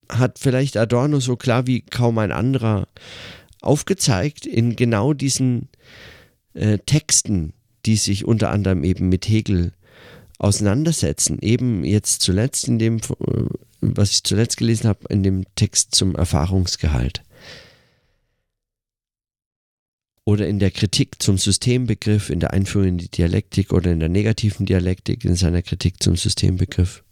hat 0.08 0.38
vielleicht 0.38 0.76
Adorno 0.76 1.20
so 1.20 1.36
klar 1.36 1.66
wie 1.66 1.82
kaum 1.82 2.18
ein 2.18 2.32
anderer 2.32 2.88
aufgezeigt 3.62 4.46
in 4.46 4.76
genau 4.76 5.12
diesen 5.12 5.68
äh, 6.54 6.78
Texten, 6.78 7.52
die 7.86 7.96
sich 7.96 8.24
unter 8.24 8.50
anderem 8.50 8.84
eben 8.84 9.08
mit 9.08 9.28
Hegel 9.28 9.72
auseinandersetzen. 10.38 11.38
Eben 11.40 11.84
jetzt 11.84 12.20
zuletzt 12.20 12.68
in 12.68 12.78
dem, 12.78 12.98
äh, 12.98 13.44
was 13.80 14.10
ich 14.10 14.24
zuletzt 14.24 14.56
gelesen 14.56 14.88
habe, 14.88 15.00
in 15.08 15.22
dem 15.22 15.44
Text 15.54 15.94
zum 15.94 16.14
Erfahrungsgehalt. 16.14 17.22
Oder 20.24 20.46
in 20.46 20.60
der 20.60 20.70
Kritik 20.70 21.20
zum 21.20 21.36
Systembegriff, 21.36 22.30
in 22.30 22.38
der 22.38 22.52
Einführung 22.52 22.88
in 22.88 22.98
die 22.98 23.10
Dialektik 23.10 23.72
oder 23.72 23.90
in 23.90 23.98
der 23.98 24.08
negativen 24.08 24.66
Dialektik 24.66 25.24
in 25.24 25.34
seiner 25.34 25.62
Kritik 25.62 26.00
zum 26.00 26.16
Systembegriff. 26.16 27.02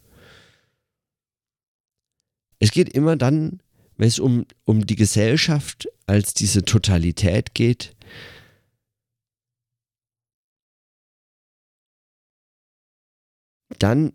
Es 2.60 2.70
geht 2.70 2.90
immer 2.90 3.16
dann, 3.16 3.62
wenn 4.00 4.08
es 4.08 4.18
um, 4.18 4.46
um 4.64 4.86
die 4.86 4.96
Gesellschaft 4.96 5.86
als 6.06 6.32
diese 6.32 6.64
Totalität 6.64 7.52
geht, 7.52 7.94
dann 13.78 14.14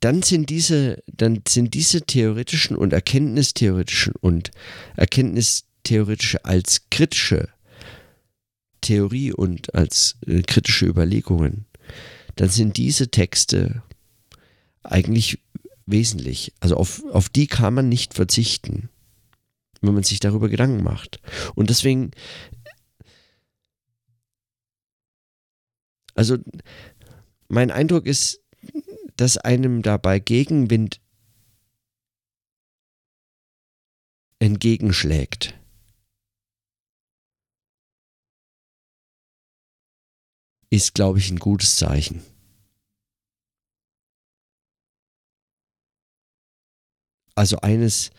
dann 0.00 0.22
sind 0.22 0.48
diese, 0.48 1.02
dann 1.06 1.42
sind 1.46 1.74
diese 1.74 2.00
theoretischen 2.00 2.74
und 2.74 2.94
erkenntnistheoretischen 2.94 4.14
und 4.18 4.50
erkenntnistheoretische 4.96 6.42
als 6.46 6.86
kritische 6.90 7.50
Theorie 8.80 9.34
und 9.34 9.74
als 9.74 10.16
äh, 10.26 10.40
kritische 10.40 10.86
Überlegungen, 10.86 11.66
dann 12.36 12.48
sind 12.48 12.78
diese 12.78 13.10
Texte 13.10 13.82
eigentlich 14.92 15.42
wesentlich. 15.86 16.52
Also 16.60 16.76
auf, 16.76 17.04
auf 17.12 17.28
die 17.28 17.46
kann 17.46 17.74
man 17.74 17.88
nicht 17.88 18.14
verzichten, 18.14 18.88
wenn 19.80 19.94
man 19.94 20.02
sich 20.02 20.20
darüber 20.20 20.48
Gedanken 20.48 20.82
macht. 20.82 21.20
Und 21.54 21.70
deswegen 21.70 22.10
Also 26.16 26.38
mein 27.48 27.70
Eindruck 27.70 28.06
ist, 28.06 28.40
dass 29.16 29.36
einem 29.36 29.82
dabei 29.82 30.18
Gegenwind 30.18 31.00
entgegenschlägt. 34.38 35.54
Ist, 40.70 40.94
glaube 40.94 41.18
ich, 41.18 41.30
ein 41.30 41.38
gutes 41.38 41.76
Zeichen. 41.76 42.22
Also 47.36 47.58
eines 47.60 48.10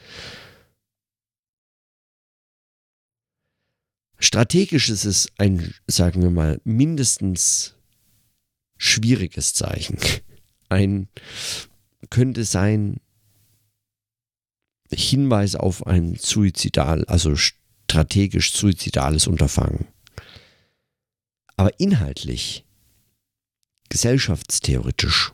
strategisch 4.20 4.90
ist 4.90 5.06
es 5.06 5.28
ein, 5.38 5.74
sagen 5.88 6.22
wir 6.22 6.30
mal, 6.30 6.62
mindestens 6.64 7.76
schwieriges 8.78 9.54
Zeichen. 9.54 9.98
Ein 10.70 11.10
könnte 12.10 12.46
sein 12.46 13.02
Hinweis 14.92 15.56
auf 15.56 15.86
ein 15.86 16.16
suizidal, 16.16 17.04
also 17.06 17.36
strategisch 17.36 18.54
suizidales 18.54 19.28
Unterfangen. 19.28 19.88
Aber 21.56 21.78
inhaltlich, 21.80 22.65
gesellschaftstheoretisch, 23.89 25.34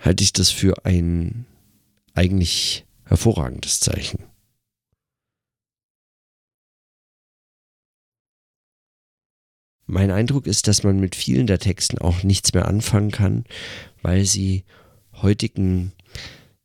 halte 0.00 0.24
ich 0.24 0.32
das 0.32 0.50
für 0.50 0.84
ein 0.84 1.46
eigentlich 2.14 2.84
hervorragendes 3.04 3.80
Zeichen. 3.80 4.24
Mein 9.86 10.12
Eindruck 10.12 10.46
ist, 10.46 10.68
dass 10.68 10.84
man 10.84 11.00
mit 11.00 11.16
vielen 11.16 11.48
der 11.48 11.58
Texten 11.58 11.98
auch 11.98 12.22
nichts 12.22 12.54
mehr 12.54 12.68
anfangen 12.68 13.10
kann, 13.10 13.44
weil 14.02 14.24
sie 14.24 14.64
heutigen, 15.14 15.92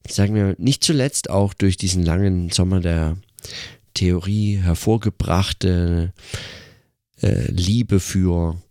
sagen 0.08 0.36
wir 0.36 0.56
nicht 0.60 0.84
zuletzt 0.84 1.32
auch 1.32 1.56
durch 1.56 1.76
diesen 1.76 2.04
langen 2.04 2.52
Sommer 2.52 2.82
der 2.82 3.18
Theorie 3.96 4.58
hervorgebrachte 4.58 6.14
äh, 7.22 7.52
Liebe 7.52 8.00
für 8.00 8.62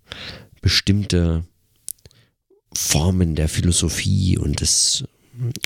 bestimmte 0.61 1.44
Formen 2.76 3.34
der 3.34 3.48
Philosophie 3.48 4.38
und 4.38 4.60
des, 4.60 5.04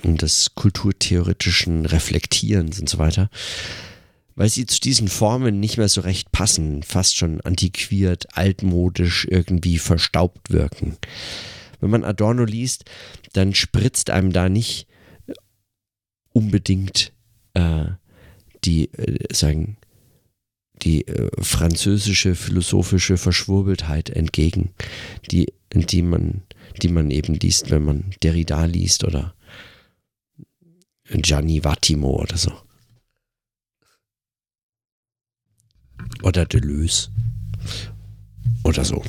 und 0.02 0.22
des 0.22 0.54
kulturtheoretischen 0.54 1.86
Reflektierens 1.86 2.80
und 2.80 2.88
so 2.88 2.98
weiter, 2.98 3.30
weil 4.34 4.48
sie 4.48 4.66
zu 4.66 4.80
diesen 4.80 5.08
Formen 5.08 5.58
nicht 5.58 5.78
mehr 5.78 5.88
so 5.88 6.00
recht 6.00 6.30
passen, 6.30 6.82
fast 6.82 7.16
schon 7.16 7.40
antiquiert, 7.40 8.36
altmodisch, 8.36 9.26
irgendwie 9.28 9.78
verstaubt 9.78 10.52
wirken. 10.52 10.96
Wenn 11.80 11.90
man 11.90 12.04
Adorno 12.04 12.44
liest, 12.44 12.84
dann 13.32 13.54
spritzt 13.54 14.10
einem 14.10 14.32
da 14.32 14.48
nicht 14.48 14.86
unbedingt 16.32 17.12
äh, 17.54 17.86
die, 18.64 18.92
äh, 18.92 19.18
sagen, 19.32 19.76
die 20.82 21.06
äh, 21.08 21.30
französische 21.42 22.34
philosophische 22.34 23.16
Verschwurbeltheit 23.16 24.10
entgegen, 24.10 24.70
die, 25.30 25.52
die, 25.72 26.02
man, 26.02 26.42
die 26.82 26.88
man 26.88 27.10
eben 27.10 27.34
liest, 27.34 27.70
wenn 27.70 27.84
man 27.84 28.14
Derrida 28.22 28.64
liest 28.64 29.04
oder 29.04 29.34
Gianni 31.10 31.64
Vattimo 31.64 32.20
oder 32.20 32.36
so. 32.36 32.52
Oder 36.22 36.46
Deleuze. 36.46 37.10
Oder 38.64 38.84
so. 38.84 39.02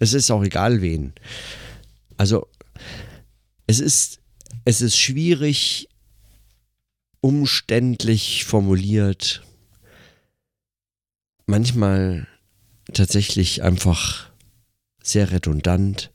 Es 0.00 0.12
ist 0.12 0.30
auch 0.30 0.42
egal 0.42 0.80
wen. 0.80 1.12
Also, 2.16 2.48
es 3.66 3.80
ist, 3.80 4.20
es 4.64 4.80
ist 4.80 4.96
schwierig, 4.96 5.88
umständlich 7.20 8.44
formuliert, 8.44 9.42
manchmal 11.46 12.26
tatsächlich 12.92 13.62
einfach 13.62 14.30
sehr 15.08 15.30
redundant. 15.30 16.12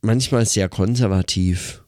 Manchmal 0.00 0.46
sehr 0.46 0.68
konservativ. 0.68 1.82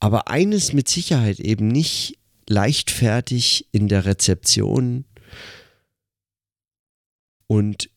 aber 0.00 0.28
eines 0.28 0.72
mit 0.72 0.88
Sicherheit 0.88 1.40
eben 1.40 1.68
nicht 1.68 2.18
leichtfertig 2.48 3.68
in 3.72 3.88
der 3.88 4.04
Rezeption 4.04 5.04
und 7.46 7.90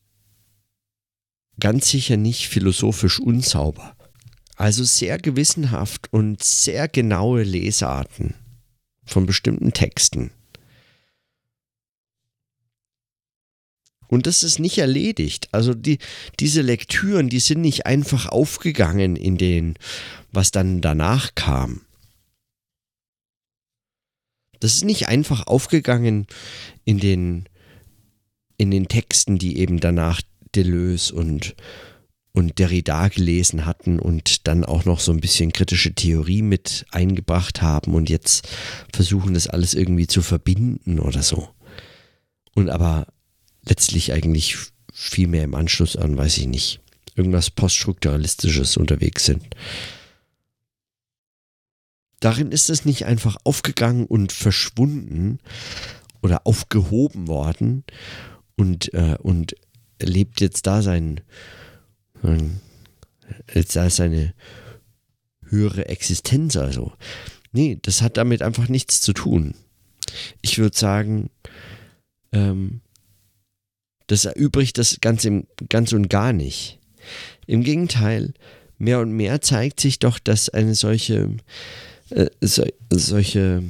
ganz 1.60 1.88
sicher 1.88 2.16
nicht 2.16 2.48
philosophisch 2.48 3.20
unsauber. 3.20 3.96
Also 4.56 4.84
sehr 4.84 5.18
gewissenhaft 5.18 6.12
und 6.12 6.42
sehr 6.42 6.88
genaue 6.88 7.42
Lesarten 7.42 8.34
von 9.04 9.26
bestimmten 9.26 9.72
Texten. 9.72 10.30
Und 14.12 14.26
das 14.26 14.42
ist 14.42 14.58
nicht 14.58 14.76
erledigt. 14.76 15.48
Also 15.52 15.72
die, 15.72 15.98
diese 16.38 16.60
Lektüren, 16.60 17.30
die 17.30 17.40
sind 17.40 17.62
nicht 17.62 17.86
einfach 17.86 18.26
aufgegangen 18.26 19.16
in 19.16 19.38
den, 19.38 19.74
was 20.32 20.50
dann 20.50 20.82
danach 20.82 21.34
kam. 21.34 21.80
Das 24.60 24.74
ist 24.74 24.84
nicht 24.84 25.08
einfach 25.08 25.46
aufgegangen 25.46 26.26
in 26.84 26.98
den, 26.98 27.48
in 28.58 28.70
den 28.70 28.86
Texten, 28.86 29.38
die 29.38 29.56
eben 29.56 29.80
danach 29.80 30.20
Deleuze 30.54 31.14
und, 31.14 31.56
und 32.32 32.58
Derrida 32.58 33.08
gelesen 33.08 33.66
hatten 33.66 33.98
und 33.98 34.46
dann 34.46 34.64
auch 34.64 34.84
noch 34.84 35.00
so 35.00 35.12
ein 35.12 35.20
bisschen 35.20 35.52
kritische 35.52 35.94
Theorie 35.94 36.42
mit 36.42 36.86
eingebracht 36.90 37.60
haben 37.60 37.94
und 37.94 38.08
jetzt 38.08 38.48
versuchen 38.92 39.34
das 39.34 39.46
alles 39.46 39.74
irgendwie 39.74 40.06
zu 40.06 40.22
verbinden 40.22 40.98
oder 40.98 41.22
so. 41.22 41.50
Und 42.54 42.70
aber 42.70 43.06
letztlich 43.64 44.12
eigentlich 44.12 44.56
viel 44.92 45.26
mehr 45.26 45.44
im 45.44 45.54
Anschluss 45.54 45.96
an, 45.96 46.16
weiß 46.16 46.38
ich 46.38 46.46
nicht, 46.46 46.80
irgendwas 47.14 47.50
poststrukturalistisches 47.50 48.76
unterwegs 48.76 49.26
sind. 49.26 49.54
Darin 52.20 52.52
ist 52.52 52.70
es 52.70 52.84
nicht 52.84 53.04
einfach 53.04 53.36
aufgegangen 53.44 54.06
und 54.06 54.32
verschwunden 54.32 55.40
oder 56.22 56.46
aufgehoben 56.46 57.26
worden 57.26 57.84
und, 58.56 58.94
äh, 58.94 59.16
und 59.20 59.54
lebt 60.00 60.40
jetzt 60.40 60.66
da 60.66 60.82
sein 60.82 61.20
Jetzt 63.52 63.76
als 63.76 64.00
eine 64.00 64.34
höhere 65.46 65.88
Existenz 65.88 66.56
also. 66.56 66.92
Nee, 67.52 67.78
das 67.82 68.02
hat 68.02 68.16
damit 68.16 68.42
einfach 68.42 68.68
nichts 68.68 69.00
zu 69.00 69.12
tun. 69.12 69.54
Ich 70.40 70.58
würde 70.58 70.76
sagen, 70.76 71.30
ähm, 72.32 72.80
das 74.06 74.24
erübrigt 74.24 74.78
das 74.78 74.98
ganz, 75.00 75.24
im, 75.24 75.46
ganz 75.68 75.92
und 75.92 76.08
gar 76.08 76.32
nicht. 76.32 76.78
Im 77.46 77.62
Gegenteil, 77.62 78.34
mehr 78.78 79.00
und 79.00 79.12
mehr 79.12 79.40
zeigt 79.40 79.80
sich 79.80 79.98
doch, 79.98 80.18
dass 80.18 80.48
eine 80.48 80.74
solche, 80.74 81.36
äh, 82.10 82.30
so, 82.40 82.64
solche 82.90 83.62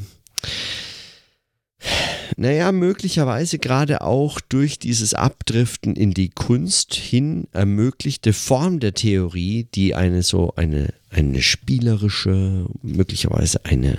naja, 2.36 2.72
möglicherweise 2.72 3.58
gerade 3.58 4.02
auch 4.02 4.40
durch 4.40 4.78
dieses 4.78 5.14
Abdriften 5.14 5.96
in 5.96 6.12
die 6.12 6.28
Kunst 6.30 6.94
hin 6.94 7.48
ermöglichte 7.52 8.32
Form 8.32 8.80
der 8.80 8.94
Theorie, 8.94 9.68
die 9.74 9.94
eine 9.94 10.22
so 10.22 10.54
eine, 10.56 10.94
eine 11.10 11.42
spielerische, 11.42 12.64
möglicherweise 12.82 13.64
eine, 13.64 13.98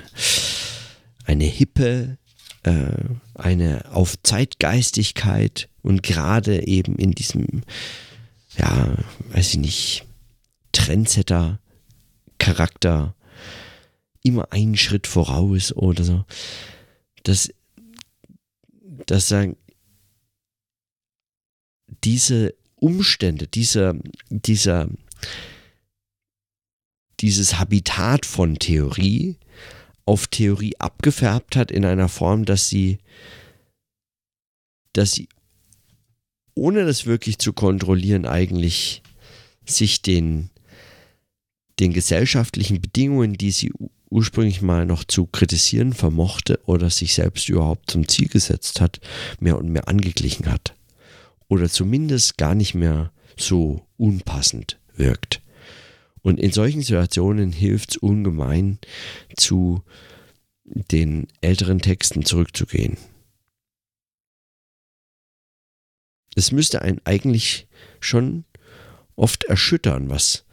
eine 1.25 1.45
hippe, 1.45 2.17
äh, 2.63 2.95
eine 3.35 3.93
auf 3.93 4.15
Zeitgeistigkeit 4.23 5.69
und 5.81 6.03
gerade 6.03 6.67
eben 6.67 6.95
in 6.95 7.11
diesem, 7.11 7.61
ja, 8.57 8.95
weiß 9.31 9.51
ich 9.51 9.59
nicht, 9.59 10.05
Trendsetter-Charakter 10.71 13.15
immer 14.23 14.47
einen 14.51 14.77
Schritt 14.77 15.07
voraus 15.07 15.73
oder 15.73 16.03
so. 16.03 16.25
Das 17.23 17.49
dass 19.05 19.27
sagen, 19.27 19.57
diese 22.03 22.53
Umstände, 22.75 23.47
dieser, 23.47 23.95
dieser, 24.29 24.89
dieses 27.19 27.59
Habitat 27.59 28.25
von 28.25 28.59
Theorie 28.59 29.37
auf 30.05 30.27
Theorie 30.27 30.75
abgefärbt 30.79 31.55
hat 31.55 31.71
in 31.71 31.85
einer 31.85 32.09
Form, 32.09 32.45
dass 32.45 32.67
sie, 32.67 32.97
dass 34.91 35.13
sie, 35.13 35.29
ohne 36.55 36.85
das 36.85 37.05
wirklich 37.05 37.37
zu 37.37 37.53
kontrollieren, 37.53 38.25
eigentlich 38.25 39.01
sich 39.65 40.01
den, 40.01 40.49
den 41.79 41.93
gesellschaftlichen 41.93 42.81
Bedingungen, 42.81 43.33
die 43.35 43.51
sie 43.51 43.71
ursprünglich 44.13 44.61
mal 44.61 44.85
noch 44.85 45.03
zu 45.03 45.25
kritisieren 45.25 45.93
vermochte 45.93 46.59
oder 46.65 46.89
sich 46.89 47.15
selbst 47.15 47.49
überhaupt 47.49 47.89
zum 47.89 48.07
Ziel 48.07 48.27
gesetzt 48.27 48.79
hat, 48.79 48.99
mehr 49.39 49.57
und 49.57 49.69
mehr 49.69 49.87
angeglichen 49.87 50.51
hat. 50.51 50.75
Oder 51.47 51.69
zumindest 51.69 52.37
gar 52.37 52.55
nicht 52.55 52.75
mehr 52.75 53.11
so 53.35 53.85
unpassend 53.97 54.79
wirkt. 54.95 55.41
Und 56.21 56.39
in 56.39 56.51
solchen 56.51 56.81
Situationen 56.81 57.51
hilft 57.51 57.91
es 57.91 57.97
ungemein, 57.97 58.79
zu 59.35 59.83
den 60.63 61.27
älteren 61.41 61.79
Texten 61.79 62.23
zurückzugehen. 62.23 62.97
Es 66.35 66.51
müsste 66.51 66.81
einen 66.81 67.01
eigentlich 67.03 67.67
schon 67.99 68.45
oft 69.15 69.43
erschüttern, 69.43 70.09
was 70.09 70.45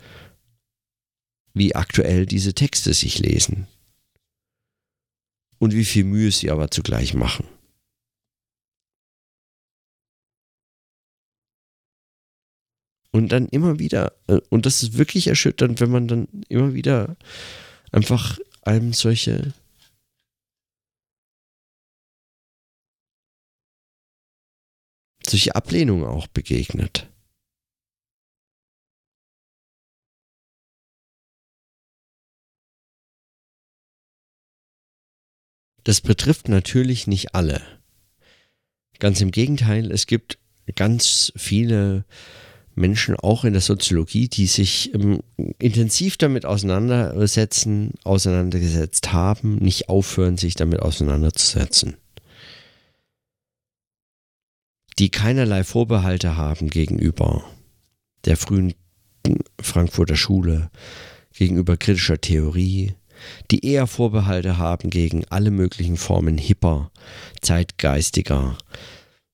wie 1.54 1.74
aktuell 1.74 2.26
diese 2.26 2.54
Texte 2.54 2.94
sich 2.94 3.18
lesen. 3.18 3.66
Und 5.58 5.74
wie 5.74 5.84
viel 5.84 6.04
Mühe 6.04 6.30
sie 6.30 6.50
aber 6.50 6.70
zugleich 6.70 7.14
machen. 7.14 7.46
Und 13.12 13.32
dann 13.32 13.48
immer 13.48 13.78
wieder, 13.78 14.12
äh, 14.28 14.40
und 14.50 14.66
das 14.66 14.82
ist 14.82 14.96
wirklich 14.96 15.26
erschütternd, 15.26 15.80
wenn 15.80 15.90
man 15.90 16.08
dann 16.08 16.28
immer 16.48 16.74
wieder 16.74 17.16
einfach 17.90 18.38
einem 18.62 18.92
solche 18.92 19.52
solche 25.26 25.54
Ablehnung 25.54 26.04
auch 26.04 26.26
begegnet. 26.28 27.08
Das 35.84 36.00
betrifft 36.00 36.48
natürlich 36.48 37.06
nicht 37.06 37.34
alle. 37.34 37.62
Ganz 38.98 39.20
im 39.20 39.30
Gegenteil, 39.30 39.90
es 39.90 40.06
gibt 40.06 40.38
ganz 40.74 41.32
viele 41.36 42.04
Menschen 42.74 43.16
auch 43.16 43.44
in 43.44 43.52
der 43.52 43.62
Soziologie, 43.62 44.28
die 44.28 44.46
sich 44.46 44.94
ähm, 44.94 45.22
intensiv 45.58 46.16
damit 46.16 46.46
auseinandersetzen, 46.46 47.94
auseinandergesetzt 48.04 49.12
haben, 49.12 49.56
nicht 49.56 49.88
aufhören, 49.88 50.38
sich 50.38 50.54
damit 50.54 50.80
auseinanderzusetzen. 50.80 51.96
Die 54.98 55.10
keinerlei 55.10 55.64
Vorbehalte 55.64 56.36
haben 56.36 56.68
gegenüber 56.68 57.44
der 58.26 58.36
frühen 58.36 58.74
Frankfurter 59.60 60.16
Schule, 60.16 60.70
gegenüber 61.32 61.76
kritischer 61.76 62.20
Theorie, 62.20 62.94
die 63.50 63.64
eher 63.64 63.86
Vorbehalte 63.86 64.58
haben 64.58 64.90
gegen 64.90 65.24
alle 65.30 65.50
möglichen 65.50 65.96
Formen 65.96 66.38
hipper, 66.38 66.90
zeitgeistiger, 67.40 68.56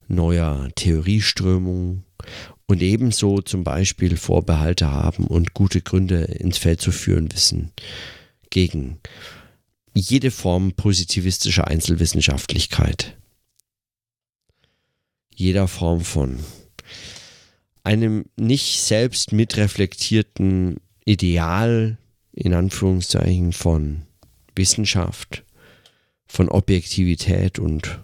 neuer 0.08 0.68
Theorieströmungen 0.74 2.04
und 2.66 2.82
ebenso 2.82 3.40
zum 3.40 3.64
Beispiel 3.64 4.16
Vorbehalte 4.16 4.90
haben 4.90 5.26
und 5.26 5.54
gute 5.54 5.80
Gründe 5.80 6.24
ins 6.24 6.58
Feld 6.58 6.80
zu 6.80 6.92
führen 6.92 7.32
wissen 7.32 7.72
gegen 8.50 9.00
jede 9.94 10.30
Form 10.30 10.72
positivistischer 10.72 11.66
Einzelwissenschaftlichkeit. 11.66 13.16
Jeder 15.34 15.68
Form 15.68 16.00
von 16.02 16.38
einem 17.82 18.24
nicht 18.36 18.80
selbst 18.82 19.32
mitreflektierten 19.32 20.78
Ideal 21.04 21.98
in 22.36 22.54
Anführungszeichen 22.54 23.52
von 23.52 24.02
Wissenschaft, 24.54 25.42
von 26.26 26.48
Objektivität 26.48 27.58
und 27.58 28.00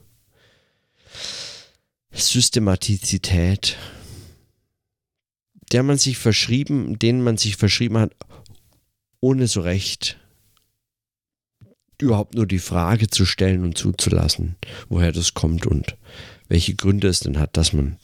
Systematizität, 2.11 3.77
der 5.71 5.83
man 5.83 5.99
sich 5.99 6.17
verschrieben, 6.17 6.99
denen 6.99 7.23
man 7.23 7.37
sich 7.37 7.57
verschrieben 7.57 7.99
hat, 7.99 8.15
ohne 9.21 9.47
so 9.47 9.61
recht 9.61 10.19
überhaupt 12.01 12.35
nur 12.35 12.47
die 12.47 12.59
Frage 12.59 13.09
zu 13.09 13.27
stellen 13.27 13.63
und 13.63 13.79
zuzulassen, 13.79 14.57
woher 14.89 15.13
das 15.13 15.35
kommt 15.35 15.67
und 15.67 15.97
welche 16.49 16.75
Gründe 16.75 17.09
es 17.09 17.21
denn 17.21 17.39
hat, 17.39 17.57
dass 17.57 17.73
man 17.73 17.99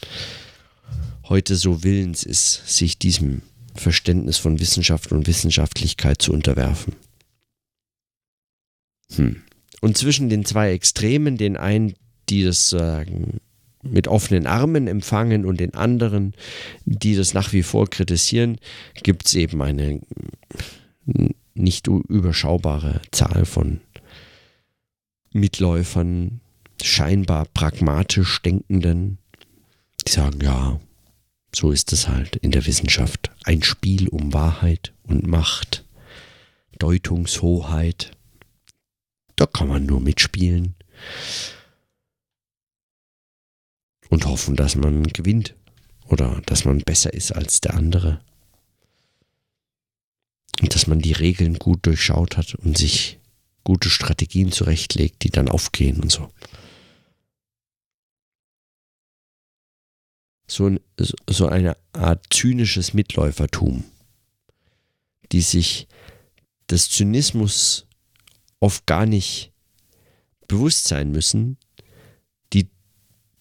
heute 1.24 1.56
so 1.56 1.82
willens 1.82 2.22
ist, 2.22 2.68
sich 2.68 2.98
diesem 2.98 3.42
Verständnis 3.80 4.38
von 4.38 4.60
Wissenschaft 4.60 5.12
und 5.12 5.26
Wissenschaftlichkeit 5.26 6.20
zu 6.20 6.32
unterwerfen. 6.32 6.94
Hm. 9.14 9.42
Und 9.80 9.96
zwischen 9.96 10.28
den 10.28 10.44
zwei 10.44 10.72
Extremen, 10.72 11.36
den 11.36 11.56
einen, 11.56 11.94
die 12.28 12.44
das 12.44 12.68
sagen, 12.68 13.40
mit 13.82 14.08
offenen 14.08 14.46
Armen 14.46 14.88
empfangen 14.88 15.44
und 15.44 15.60
den 15.60 15.74
anderen, 15.74 16.34
die 16.84 17.14
das 17.14 17.32
nach 17.32 17.52
wie 17.52 17.62
vor 17.62 17.88
kritisieren, 17.88 18.58
gibt 19.02 19.26
es 19.26 19.34
eben 19.34 19.62
eine 19.62 20.00
nicht 21.54 21.86
überschaubare 21.86 23.00
Zahl 23.12 23.44
von 23.44 23.80
Mitläufern, 25.32 26.40
scheinbar 26.82 27.46
pragmatisch 27.46 28.42
Denkenden, 28.42 29.18
die 30.06 30.10
sagen, 30.12 30.40
ja, 30.42 30.80
so 31.54 31.72
ist 31.72 31.92
es 31.92 32.08
halt 32.08 32.36
in 32.36 32.50
der 32.50 32.66
Wissenschaft. 32.66 33.30
Ein 33.44 33.62
Spiel 33.62 34.08
um 34.08 34.32
Wahrheit 34.32 34.92
und 35.04 35.26
Macht, 35.26 35.84
Deutungshoheit. 36.78 38.12
Da 39.36 39.46
kann 39.46 39.68
man 39.68 39.86
nur 39.86 40.00
mitspielen 40.00 40.74
und 44.10 44.26
hoffen, 44.26 44.56
dass 44.56 44.74
man 44.74 45.04
gewinnt 45.04 45.54
oder 46.06 46.40
dass 46.46 46.64
man 46.64 46.80
besser 46.80 47.12
ist 47.12 47.32
als 47.32 47.60
der 47.60 47.74
andere 47.74 48.20
Und 50.60 50.74
dass 50.74 50.86
man 50.86 51.00
die 51.00 51.12
Regeln 51.12 51.58
gut 51.58 51.86
durchschaut 51.86 52.36
hat 52.36 52.54
und 52.56 52.76
sich 52.76 53.18
gute 53.64 53.90
Strategien 53.90 54.50
zurechtlegt, 54.50 55.22
die 55.22 55.30
dann 55.30 55.48
aufgehen 55.48 56.00
und 56.00 56.10
so. 56.10 56.32
So, 60.50 60.66
ein, 60.66 60.80
so 61.28 61.46
eine 61.46 61.76
Art 61.92 62.24
zynisches 62.30 62.94
Mitläufertum, 62.94 63.84
die 65.30 65.42
sich 65.42 65.88
des 66.70 66.90
Zynismus 66.90 67.86
oft 68.60 68.86
gar 68.86 69.06
nicht 69.06 69.52
bewusst 70.48 70.88
sein 70.88 71.12
müssen, 71.12 71.58
die, 72.52 72.68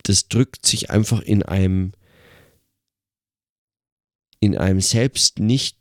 das 0.04 0.28
drückt 0.28 0.65
sich 0.65 0.89
einfach 0.89 1.22
in 1.22 1.43
einem, 1.43 1.93
in 4.39 4.58
einem 4.58 4.82
selbst 4.82 5.39
nicht 5.39 5.78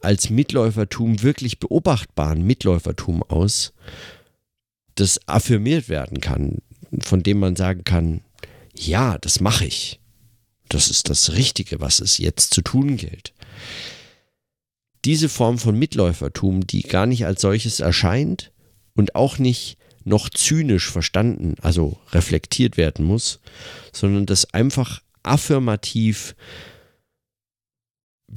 als 0.00 0.30
Mitläufertum 0.30 1.22
wirklich 1.22 1.58
beobachtbaren 1.60 2.42
Mitläufertum 2.42 3.22
aus, 3.22 3.72
das 4.96 5.26
affirmiert 5.28 5.88
werden 5.88 6.20
kann, 6.20 6.58
von 7.00 7.22
dem 7.22 7.38
man 7.38 7.56
sagen 7.56 7.84
kann, 7.84 8.22
ja, 8.74 9.18
das 9.18 9.40
mache 9.40 9.64
ich. 9.64 10.00
Das 10.68 10.88
ist 10.88 11.10
das 11.10 11.32
Richtige, 11.32 11.80
was 11.80 12.00
es 12.00 12.18
jetzt 12.18 12.54
zu 12.54 12.62
tun 12.62 12.96
gilt. 12.96 13.32
Diese 15.04 15.28
Form 15.28 15.58
von 15.58 15.78
Mitläufertum, 15.78 16.66
die 16.66 16.82
gar 16.82 17.06
nicht 17.06 17.26
als 17.26 17.42
solches 17.42 17.80
erscheint 17.80 18.52
und 18.94 19.14
auch 19.14 19.38
nicht 19.38 19.76
noch 20.04 20.28
zynisch 20.28 20.90
verstanden, 20.90 21.56
also 21.60 21.98
reflektiert 22.12 22.76
werden 22.76 23.04
muss, 23.04 23.40
sondern 23.92 24.26
das 24.26 24.52
einfach 24.52 25.02
affirmativ 25.22 26.34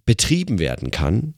betrieben 0.05 0.59
werden 0.59 0.91
kann, 0.91 1.33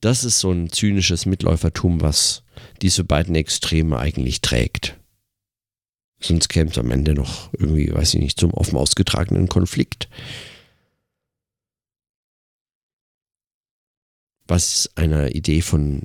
das 0.00 0.24
ist 0.24 0.40
so 0.40 0.50
ein 0.50 0.70
zynisches 0.70 1.26
Mitläufertum, 1.26 2.00
was 2.00 2.42
diese 2.82 3.04
beiden 3.04 3.36
Extreme 3.36 3.98
eigentlich 3.98 4.40
trägt. 4.40 4.98
Sonst 6.22 6.48
käme 6.48 6.70
es 6.70 6.78
am 6.78 6.90
Ende 6.90 7.14
noch 7.14 7.52
irgendwie, 7.52 7.92
weiß 7.92 8.14
ich 8.14 8.20
nicht, 8.20 8.38
zum 8.38 8.52
offen 8.54 8.78
ausgetragenen 8.78 9.48
Konflikt. 9.48 10.08
Was 14.46 14.90
einer 14.94 15.34
Idee 15.34 15.62
von, 15.62 16.02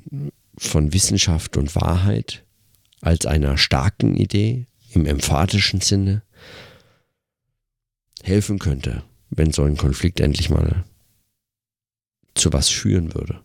von 0.56 0.92
Wissenschaft 0.92 1.56
und 1.56 1.74
Wahrheit 1.76 2.44
als 3.00 3.26
einer 3.26 3.56
starken 3.58 4.16
Idee 4.16 4.66
im 4.92 5.06
emphatischen 5.06 5.80
Sinne 5.80 6.22
helfen 8.22 8.58
könnte, 8.58 9.04
wenn 9.30 9.52
so 9.52 9.62
ein 9.62 9.76
Konflikt 9.76 10.18
endlich 10.18 10.50
mal 10.50 10.84
zu 12.34 12.52
was 12.52 12.68
führen 12.68 13.14
würde. 13.14 13.44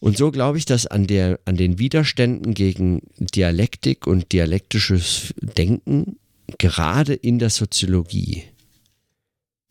Und 0.00 0.16
so 0.16 0.30
glaube 0.30 0.58
ich, 0.58 0.64
dass 0.64 0.86
an, 0.86 1.06
der, 1.06 1.40
an 1.44 1.56
den 1.56 1.78
Widerständen 1.78 2.54
gegen 2.54 3.02
Dialektik 3.18 4.06
und 4.06 4.32
dialektisches 4.32 5.34
Denken 5.40 6.18
gerade 6.58 7.14
in 7.14 7.38
der 7.38 7.50
Soziologie 7.50 8.44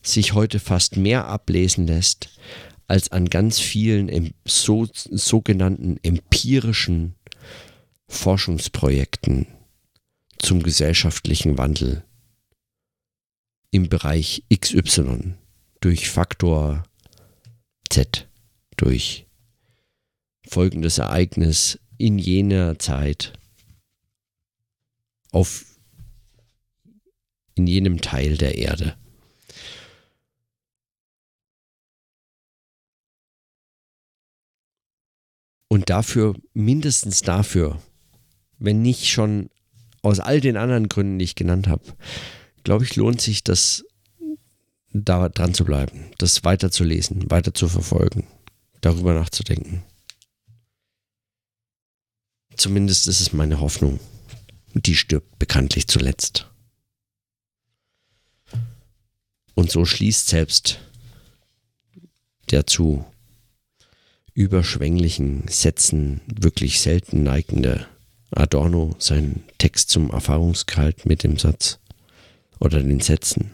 sich 0.02 0.34
heute 0.34 0.60
fast 0.60 0.98
mehr 0.98 1.28
ablesen 1.28 1.88
lässt 1.88 2.30
als 2.88 3.12
an 3.12 3.26
ganz 3.30 3.60
vielen 3.60 4.34
so, 4.46 4.88
sogenannten 4.94 5.98
empirischen 6.04 7.16
Forschungsprojekten 8.08 9.48
zum 10.38 10.62
gesellschaftlichen 10.62 11.58
Wandel 11.58 12.04
im 13.72 13.90
Bereich 13.90 14.44
XY 14.54 15.34
durch 15.82 16.10
Faktor 16.10 16.84
Z, 17.90 18.28
durch 18.78 19.25
folgendes 20.50 20.98
Ereignis 20.98 21.80
in 21.98 22.18
jener 22.18 22.80
Zeit 22.80 23.34
auf 25.32 25.66
in 27.56 27.68
jenem 27.68 28.02
Teil 28.02 28.38
der 28.38 28.58
Erde. 28.58 28.98
Und 35.68 35.90
dafür, 35.90 36.36
mindestens 36.54 37.22
dafür, 37.22 37.82
wenn 38.60 38.82
nicht 38.82 39.10
schon 39.10 39.50
aus 40.02 40.20
all 40.20 40.40
den 40.40 40.58
anderen 40.58 40.88
Gründen, 40.88 41.20
die 41.20 41.26
ich 41.26 41.36
genannt 41.36 41.68
habe, 41.68 41.84
glaube 42.64 42.86
ich, 42.86 42.96
lohnt 42.96 43.20
sich 43.20 43.44
das 43.44 43.84
da 44.94 45.28
dran 45.28 45.54
zu 45.54 45.66
bleiben, 45.66 46.12
das 46.18 46.44
weiter 46.44 46.72
zu 46.72 46.84
lesen, 46.84 47.30
weiter 47.30 47.54
zu 47.54 47.68
verfolgen, 47.68 48.26
darüber 48.82 49.14
nachzudenken. 49.14 49.84
Zumindest 52.58 53.08
ist 53.08 53.20
es 53.20 53.34
meine 53.34 53.60
Hoffnung. 53.60 54.00
Die 54.74 54.96
stirbt 54.96 55.40
bekanntlich 55.40 55.88
zuletzt. 55.88 56.50
Und 59.54 59.72
so 59.72 59.86
schließt 59.86 60.28
selbst 60.28 60.80
der 62.52 62.68
zu 62.68 63.06
überschwänglichen 64.34 65.48
Sätzen 65.48 66.22
wirklich 66.28 66.82
selten 66.82 67.24
neigende 67.24 67.88
Adorno 68.32 68.96
seinen 69.00 69.44
Text 69.58 69.90
zum 69.90 70.12
Erfahrungsgehalt 70.12 71.06
mit 71.06 71.24
dem 71.24 71.40
Satz 71.40 71.80
oder 72.60 72.82
den 72.82 73.00
Sätzen. 73.00 73.52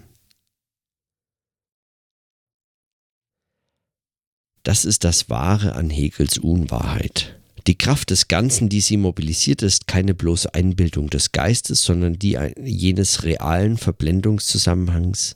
Das 4.64 4.86
ist 4.86 5.04
das 5.04 5.30
Wahre 5.30 5.74
an 5.74 5.90
Hegels 5.90 6.38
Unwahrheit. 6.38 7.41
Die 7.68 7.78
Kraft 7.78 8.10
des 8.10 8.28
Ganzen, 8.28 8.70
die 8.70 8.82
sie 8.82 8.98
mobilisiert, 8.98 9.62
ist 9.62 9.88
keine 9.88 10.16
bloße 10.16 10.54
Einbildung 10.54 11.10
des 11.10 11.32
Geistes, 11.32 11.84
sondern 11.84 12.18
die 12.18 12.38
jenes 12.64 13.24
realen 13.24 13.78
Verblendungszusammenhangs, 13.78 15.36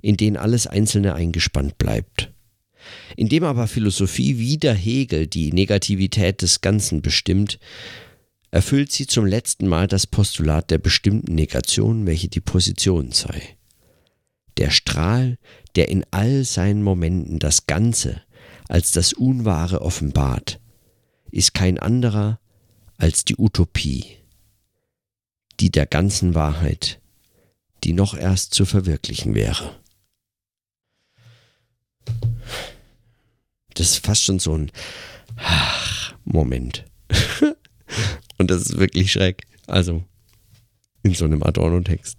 in 0.00 0.16
den 0.16 0.36
alles 0.36 0.66
Einzelne 0.66 1.14
eingespannt 1.14 1.76
bleibt. 1.76 2.32
Indem 3.16 3.44
aber 3.44 3.66
Philosophie 3.66 4.38
wieder 4.38 4.72
Hegel 4.72 5.26
die 5.26 5.52
Negativität 5.52 6.40
des 6.40 6.60
Ganzen 6.60 7.02
bestimmt, 7.02 7.58
erfüllt 8.50 8.92
sie 8.92 9.06
zum 9.06 9.26
letzten 9.26 9.66
Mal 9.66 9.86
das 9.86 10.06
Postulat 10.06 10.70
der 10.70 10.78
bestimmten 10.78 11.34
Negation, 11.34 12.06
welche 12.06 12.28
die 12.28 12.40
Position 12.40 13.12
sei. 13.12 13.42
Der 14.56 14.70
Strahl, 14.70 15.36
der 15.74 15.88
in 15.90 16.06
all 16.10 16.44
seinen 16.44 16.82
Momenten 16.82 17.38
das 17.38 17.66
Ganze 17.66 18.22
als 18.68 18.92
das 18.92 19.12
Unwahre 19.12 19.82
offenbart, 19.82 20.58
ist 21.36 21.54
kein 21.54 21.78
anderer 21.78 22.40
als 22.96 23.24
die 23.24 23.36
Utopie, 23.36 24.16
die 25.60 25.70
der 25.70 25.86
ganzen 25.86 26.34
Wahrheit, 26.34 27.00
die 27.84 27.92
noch 27.92 28.16
erst 28.16 28.54
zu 28.54 28.64
verwirklichen 28.64 29.34
wäre. 29.34 29.78
Das 33.74 33.90
ist 33.90 34.06
fast 34.06 34.22
schon 34.22 34.38
so 34.38 34.56
ein 34.56 34.72
Moment. 36.24 36.84
Und 38.38 38.50
das 38.50 38.62
ist 38.62 38.78
wirklich 38.78 39.12
schreck. 39.12 39.46
Also, 39.66 40.04
in 41.02 41.14
so 41.14 41.26
einem 41.26 41.42
Adorno-Text 41.42 42.16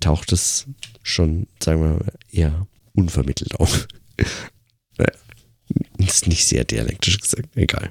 taucht 0.00 0.32
es 0.32 0.66
schon, 1.02 1.46
sagen 1.62 1.80
wir 1.80 1.90
mal, 1.90 2.12
eher 2.30 2.66
unvermittelt 2.94 3.58
auf. 3.58 3.88
ist 5.98 6.26
nicht 6.26 6.46
sehr 6.46 6.64
dialektisch 6.64 7.18
gesagt, 7.20 7.56
egal. 7.56 7.90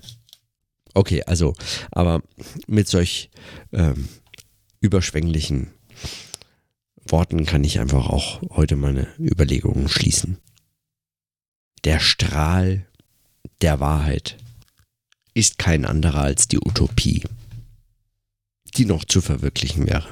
Okay, 0.94 1.24
also, 1.24 1.56
aber 1.92 2.22
mit 2.68 2.88
solch 2.88 3.30
ähm, 3.72 4.10
überschwänglichen 4.82 5.72
Worten 7.06 7.46
kann 7.46 7.64
ich 7.64 7.80
einfach 7.80 8.08
auch 8.10 8.42
heute 8.50 8.76
meine 8.76 9.08
Überlegungen 9.18 9.90
schließen. 9.90 10.38
Der 11.84 12.00
Strahl 12.00 12.88
der 13.62 13.80
Wahrheit 13.80 14.38
ist 15.34 15.58
kein 15.58 15.86
anderer 15.86 16.22
als 16.22 16.48
die 16.48 16.60
Utopie, 16.60 17.24
die 18.76 18.86
noch 18.86 19.06
zu 19.06 19.22
verwirklichen 19.22 19.88
wäre. 19.88 20.10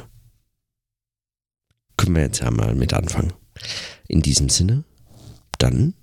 Können 1.98 2.16
wir 2.16 2.24
jetzt 2.24 2.40
ja 2.40 2.50
mal 2.50 2.76
mit 2.76 2.94
anfangen. 2.94 3.34
In 4.08 4.22
diesem 4.22 4.50
Sinne, 4.50 4.86
dann 5.58 5.94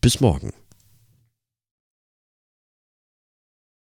bis 0.00 0.20
morgen. 0.20 0.52